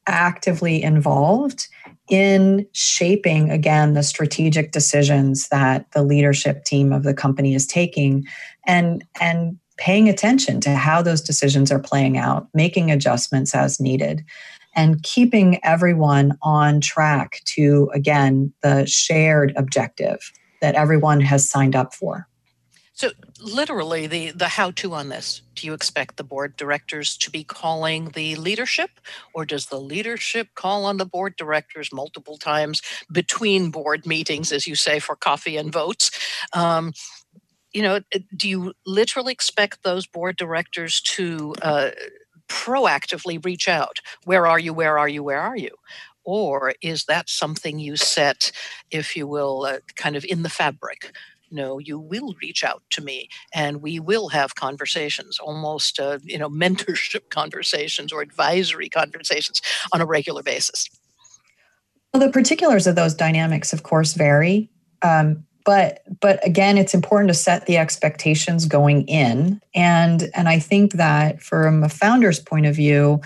actively 0.10 0.82
involved 0.82 1.67
in 2.10 2.65
shaping 2.74 3.52
again 3.52 3.93
the 3.93 4.04
strategic 4.04 4.72
decisions 4.72 5.48
that 5.50 5.89
the 5.91 6.04
leadership 6.04 6.63
team 6.65 6.91
of 6.91 7.04
the 7.04 7.13
company 7.13 7.54
is 7.54 7.67
taking 7.67 8.26
and 8.65 9.04
and 9.22 9.58
paying 9.78 10.10
attention 10.10 10.60
to 10.60 10.76
how 10.76 11.02
those 11.02 11.22
decisions 11.22 11.72
are 11.72 11.80
playing 11.80 12.17
out 12.17 12.48
making 12.54 12.91
adjustments 12.91 13.54
as 13.54 13.80
needed 13.80 14.24
and 14.76 15.02
keeping 15.04 15.63
everyone 15.63 16.38
on 16.41 16.82
track 16.82 17.41
to 17.45 17.89
again 17.93 18.52
the 18.63 18.86
shared 18.86 19.54
objective 19.56 20.32
that 20.62 20.76
everyone 20.76 21.22
has 21.22 21.50
signed 21.50 21.76
up 21.76 21.93
for 21.93 22.28
So, 23.00 23.12
literally, 23.40 24.08
the, 24.08 24.32
the 24.32 24.50
how 24.50 24.72
to 24.72 24.94
on 24.94 25.08
this 25.08 25.42
do 25.56 25.66
you 25.66 25.72
expect 25.74 26.18
the 26.18 26.24
board 26.26 26.58
directors 26.58 27.16
to 27.20 27.32
be 27.32 27.46
calling 27.46 28.10
the 28.10 28.36
leadership, 28.36 28.90
or 29.34 29.46
does 29.46 29.68
the 29.68 29.80
leadership 29.80 30.50
call 30.56 30.84
on 30.84 30.98
the 30.98 31.06
board 31.06 31.38
directors 31.38 31.94
multiple 31.94 32.36
times 32.36 32.82
between 33.10 33.72
board 33.72 34.06
meetings, 34.06 34.52
as 34.52 34.68
you 34.68 34.76
say, 34.76 35.00
for 35.00 35.16
coffee 35.16 35.56
and 35.56 35.72
votes? 35.72 36.12
Um, 36.52 36.92
you 37.72 37.84
know, 37.84 38.02
do 38.36 38.50
you 38.50 38.74
literally 38.86 39.32
expect 39.32 39.84
those 39.84 40.06
board 40.06 40.36
directors 40.36 41.00
to 41.02 41.56
uh, 41.62 41.92
proactively 42.50 43.44
reach 43.46 43.70
out? 43.70 44.00
Where 44.26 44.46
are 44.46 44.60
you? 44.60 44.74
Where 44.74 44.98
are 44.98 45.08
you? 45.08 45.24
Where 45.24 45.40
are 45.40 45.56
you? 45.58 45.72
Or 46.26 46.74
is 46.82 47.06
that 47.06 47.30
something 47.30 47.80
you 47.80 47.96
set, 47.96 48.52
if 48.92 49.16
you 49.16 49.26
will, 49.26 49.64
uh, 49.64 49.78
kind 49.96 50.18
of 50.18 50.26
in 50.26 50.44
the 50.44 50.50
fabric? 50.50 51.14
No 51.52 51.80
you 51.80 52.00
will 52.00 52.36
reach 52.42 52.64
out 52.64 52.84
to 52.90 53.02
me 53.02 53.30
and 53.54 53.82
we 53.82 54.00
will 54.00 54.30
have 54.30 54.56
conversations 54.56 55.40
almost 55.40 56.00
uh, 56.00 56.20
you 56.24 56.38
know 56.38 56.50
mentorship 56.64 57.30
conversations 57.30 58.12
or 58.12 58.22
advisory 58.22 58.90
conversations 58.90 59.62
on 59.94 60.02
a 60.02 60.06
regular 60.06 60.44
basis. 60.44 60.88
Well 62.14 62.26
the 62.26 62.32
particulars 62.32 62.88
of 62.88 62.96
those 62.96 63.14
dynamics 63.14 63.74
of 63.74 63.84
course 63.84 64.14
vary 64.14 64.70
um, 65.02 65.46
but 65.66 66.02
but 66.20 66.46
again 66.46 66.78
it's 66.78 66.94
important 66.94 67.28
to 67.30 67.34
set 67.34 67.66
the 67.66 67.78
expectations 67.78 68.66
going 68.66 69.06
in 69.08 69.62
and 69.76 70.30
and 70.34 70.50
i 70.50 70.58
think 70.58 70.94
that 70.94 71.42
from 71.42 71.84
a 71.84 71.90
founder's 71.90 72.40
point 72.40 72.66
of 72.66 72.76
view 72.76 73.22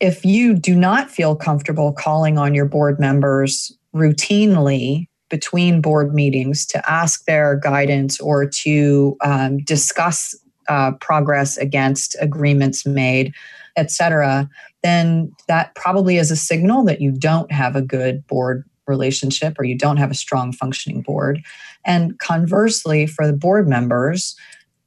if 0.00 0.24
you 0.24 0.54
do 0.54 0.76
not 0.76 1.10
feel 1.10 1.34
comfortable 1.34 1.92
calling 1.92 2.38
on 2.38 2.54
your 2.54 2.64
board 2.64 3.00
members 3.00 3.76
routinely 3.94 5.08
between 5.28 5.80
board 5.80 6.14
meetings 6.14 6.64
to 6.66 6.90
ask 6.90 7.24
their 7.24 7.56
guidance 7.56 8.20
or 8.20 8.46
to 8.46 9.16
um, 9.22 9.58
discuss 9.58 10.34
uh, 10.68 10.92
progress 10.92 11.56
against 11.56 12.16
agreements 12.20 12.86
made, 12.86 13.34
et 13.76 13.90
cetera, 13.90 14.48
then 14.82 15.32
that 15.48 15.74
probably 15.74 16.16
is 16.16 16.30
a 16.30 16.36
signal 16.36 16.84
that 16.84 17.00
you 17.00 17.10
don't 17.10 17.50
have 17.50 17.74
a 17.74 17.82
good 17.82 18.26
board 18.26 18.64
relationship 18.86 19.58
or 19.58 19.64
you 19.64 19.76
don't 19.76 19.98
have 19.98 20.10
a 20.10 20.14
strong 20.14 20.52
functioning 20.52 21.02
board. 21.02 21.42
And 21.84 22.18
conversely, 22.18 23.06
for 23.06 23.26
the 23.26 23.32
board 23.32 23.68
members, 23.68 24.34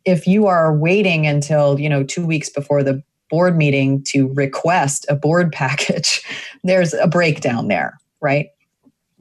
if 0.06 0.26
you 0.26 0.48
are 0.48 0.76
waiting 0.76 1.28
until 1.28 1.80
you 1.80 1.88
know 1.88 2.04
two 2.04 2.26
weeks 2.26 2.50
before 2.50 2.84
the 2.84 3.04
board 3.30 3.56
meeting 3.56 4.04
to 4.04 4.28
request 4.34 5.06
a 5.08 5.16
board 5.16 5.52
package, 5.54 6.24
there's 6.64 6.94
a 6.94 7.08
breakdown 7.08 7.68
there, 7.68 7.98
right? 8.22 8.48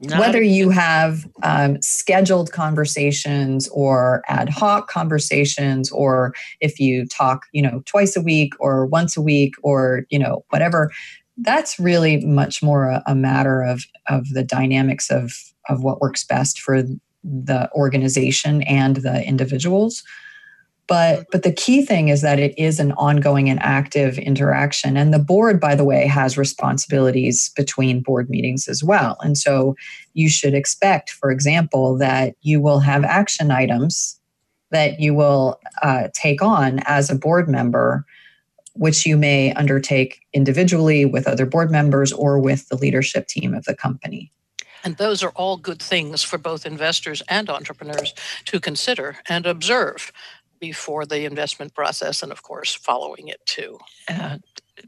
Not 0.01 0.19
Whether 0.19 0.41
you 0.41 0.71
have 0.71 1.27
um, 1.43 1.79
scheduled 1.81 2.51
conversations 2.51 3.67
or 3.69 4.23
ad 4.27 4.49
hoc 4.49 4.89
conversations, 4.89 5.91
or 5.91 6.33
if 6.59 6.79
you 6.79 7.05
talk, 7.05 7.45
you 7.51 7.61
know, 7.61 7.83
twice 7.85 8.15
a 8.15 8.21
week 8.21 8.53
or 8.59 8.87
once 8.87 9.15
a 9.15 9.21
week 9.21 9.53
or, 9.61 10.05
you 10.09 10.17
know, 10.17 10.43
whatever, 10.49 10.91
that's 11.37 11.79
really 11.79 12.25
much 12.25 12.63
more 12.63 12.89
a, 12.89 13.03
a 13.05 13.13
matter 13.13 13.61
of, 13.61 13.83
of 14.07 14.27
the 14.29 14.43
dynamics 14.43 15.11
of, 15.11 15.33
of 15.69 15.83
what 15.83 16.01
works 16.01 16.23
best 16.23 16.59
for 16.59 16.81
the 17.23 17.69
organization 17.75 18.63
and 18.63 18.97
the 18.97 19.23
individuals 19.23 20.03
but 20.91 21.25
but 21.31 21.43
the 21.43 21.53
key 21.53 21.85
thing 21.85 22.09
is 22.09 22.21
that 22.21 22.37
it 22.37 22.53
is 22.57 22.77
an 22.77 22.91
ongoing 22.93 23.49
and 23.49 23.61
active 23.63 24.17
interaction. 24.17 24.97
And 24.97 25.13
the 25.13 25.19
board 25.19 25.57
by 25.57 25.73
the 25.73 25.85
way 25.85 26.05
has 26.05 26.37
responsibilities 26.37 27.49
between 27.55 28.01
board 28.01 28.29
meetings 28.29 28.67
as 28.67 28.83
well. 28.83 29.15
And 29.21 29.37
so 29.37 29.77
you 30.15 30.27
should 30.27 30.53
expect 30.53 31.11
for 31.11 31.31
example 31.31 31.97
that 31.99 32.35
you 32.41 32.59
will 32.59 32.81
have 32.81 33.05
action 33.05 33.51
items 33.51 34.19
that 34.71 34.99
you 34.99 35.13
will 35.13 35.61
uh, 35.81 36.09
take 36.13 36.41
on 36.41 36.79
as 36.79 37.09
a 37.09 37.15
board 37.15 37.47
member 37.47 38.05
which 38.73 39.05
you 39.05 39.17
may 39.17 39.53
undertake 39.53 40.19
individually 40.33 41.05
with 41.05 41.25
other 41.25 41.45
board 41.45 41.71
members 41.71 42.11
or 42.11 42.37
with 42.37 42.67
the 42.67 42.77
leadership 42.77 43.27
team 43.27 43.53
of 43.53 43.63
the 43.65 43.75
company. 43.75 44.31
And 44.83 44.97
those 44.97 45.23
are 45.23 45.31
all 45.31 45.57
good 45.57 45.81
things 45.81 46.23
for 46.23 46.37
both 46.37 46.65
investors 46.65 47.21
and 47.27 47.49
entrepreneurs 47.49 48.13
to 48.45 48.59
consider 48.59 49.17
and 49.27 49.45
observe 49.45 50.11
before 50.61 51.05
the 51.05 51.25
investment 51.25 51.73
process 51.73 52.23
and, 52.23 52.31
of 52.31 52.43
course, 52.43 52.73
following 52.73 53.27
it 53.27 53.45
too. 53.45 53.77
Uh, 54.07 54.37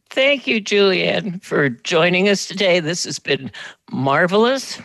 thank 0.10 0.48
you, 0.48 0.62
Julianne, 0.62 1.44
for 1.44 1.68
joining 1.68 2.30
us 2.30 2.48
today. 2.48 2.80
This 2.80 3.04
has 3.04 3.20
been 3.20 3.52
marvelous. 3.92 4.80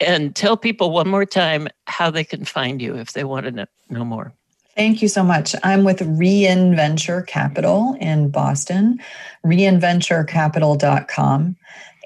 And 0.00 0.36
tell 0.36 0.56
people 0.56 0.92
one 0.92 1.08
more 1.08 1.24
time 1.24 1.66
how 1.86 2.08
they 2.10 2.22
can 2.22 2.44
find 2.44 2.80
you 2.80 2.94
if 2.94 3.14
they 3.14 3.24
want 3.24 3.46
to 3.46 3.66
know 3.90 4.04
more. 4.04 4.32
Thank 4.76 5.02
you 5.02 5.08
so 5.08 5.24
much. 5.24 5.56
I'm 5.64 5.82
with 5.82 5.98
Reinventure 5.98 7.26
Capital 7.26 7.96
in 8.00 8.30
Boston, 8.30 9.00
reinventurecapital.com. 9.44 11.56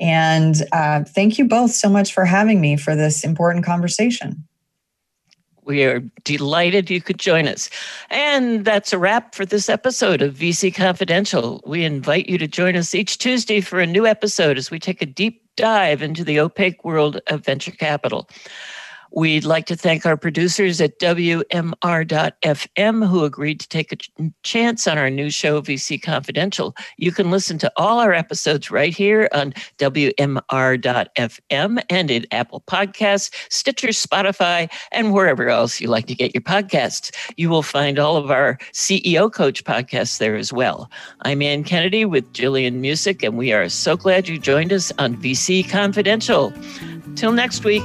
And 0.01 0.63
uh, 0.73 1.05
thank 1.05 1.37
you 1.37 1.47
both 1.47 1.73
so 1.73 1.91
much 1.91 2.15
for 2.15 2.25
having 2.25 2.63
me 2.63 2.79
for 2.79 2.97
this 2.97 3.25
important 3.25 3.67
conversation. 3.67 4.43
We 5.65 5.85
are 5.85 6.01
delighted 6.25 6.91
you 6.91 7.01
could 7.01 7.19
join 7.19 7.47
us. 7.47 7.71
And 8.11 8.65
that's 8.65 8.93
a 8.93 8.99
wrap 8.99 9.35
for 9.35 9.47
this 9.47 9.69
episode 9.69 10.21
of 10.21 10.35
VC 10.35 10.75
Confidential. 10.75 11.63
We 11.65 11.85
invite 11.85 12.29
you 12.29 12.37
to 12.39 12.49
join 12.49 12.77
us 12.77 12.95
each 12.95 13.19
Tuesday 13.19 13.61
for 13.61 13.81
a 13.81 13.87
new 13.87 14.07
episode 14.07 14.59
as 14.59 14.71
we 14.71 14.79
take 14.79 15.03
a 15.03 15.07
deep 15.07 15.43
dive 15.57 16.03
into 16.03 16.25
the 16.25 16.41
opaque 16.41 16.85
world 16.85 17.21
of 17.29 17.45
venture 17.45 17.71
capital. 17.71 18.29
We'd 19.15 19.45
like 19.45 19.67
to 19.67 19.77
thank 19.77 20.07
our 20.07 20.17
producers 20.17 20.81
at 20.81 20.99
WMR.FM 20.99 21.47
who 23.07 23.25
agreed 23.25 23.61
to 23.61 23.69
take 23.69 23.93
a 23.93 23.99
chance 24.43 24.89
on 24.89 24.97
our 24.97 25.11
new 25.11 25.31
show, 25.31 25.61
VC 25.61 26.01
Confidential. 26.01 26.75
You 26.97 27.13
can 27.13 27.31
listen 27.31 27.59
to 27.59 27.71
all 27.77 27.99
our 27.99 28.15
episodes 28.15 28.71
right 28.71 28.95
here 28.95 29.29
on 29.35 29.53
WMR.FM 29.77 31.83
and 31.91 32.11
in 32.11 32.25
Apple 32.31 32.63
Podcasts, 32.67 33.31
Stitcher, 33.51 33.89
Spotify, 33.89 34.73
and 34.93 35.13
wherever 35.13 35.51
else 35.51 35.79
you 35.79 35.89
like 35.89 36.07
to 36.07 36.15
get 36.15 36.35
your 36.35 36.41
podcasts. 36.41 37.15
You 37.37 37.51
will 37.51 37.63
find 37.63 37.99
all 37.99 38.17
of 38.17 38.31
our 38.31 38.57
CEO 38.73 39.31
Coach 39.31 39.63
podcasts 39.65 40.17
there 40.19 40.37
as 40.37 40.55
well. 40.55 40.91
I'm 41.23 41.43
Ann 41.43 41.65
Kennedy 41.65 42.07
with 42.07 42.33
Jillian 42.33 42.81
Muessig, 42.81 43.23
and 43.23 43.37
we 43.37 43.53
are 43.53 43.69
so 43.69 43.95
glad 43.95 44.27
you 44.27 44.39
joined 44.39 44.73
us 44.73 44.91
on 44.99 45.17
VC 45.17 45.69
Confidential. 45.69 46.51
Till 47.15 47.33
next 47.33 47.63
week. 47.63 47.85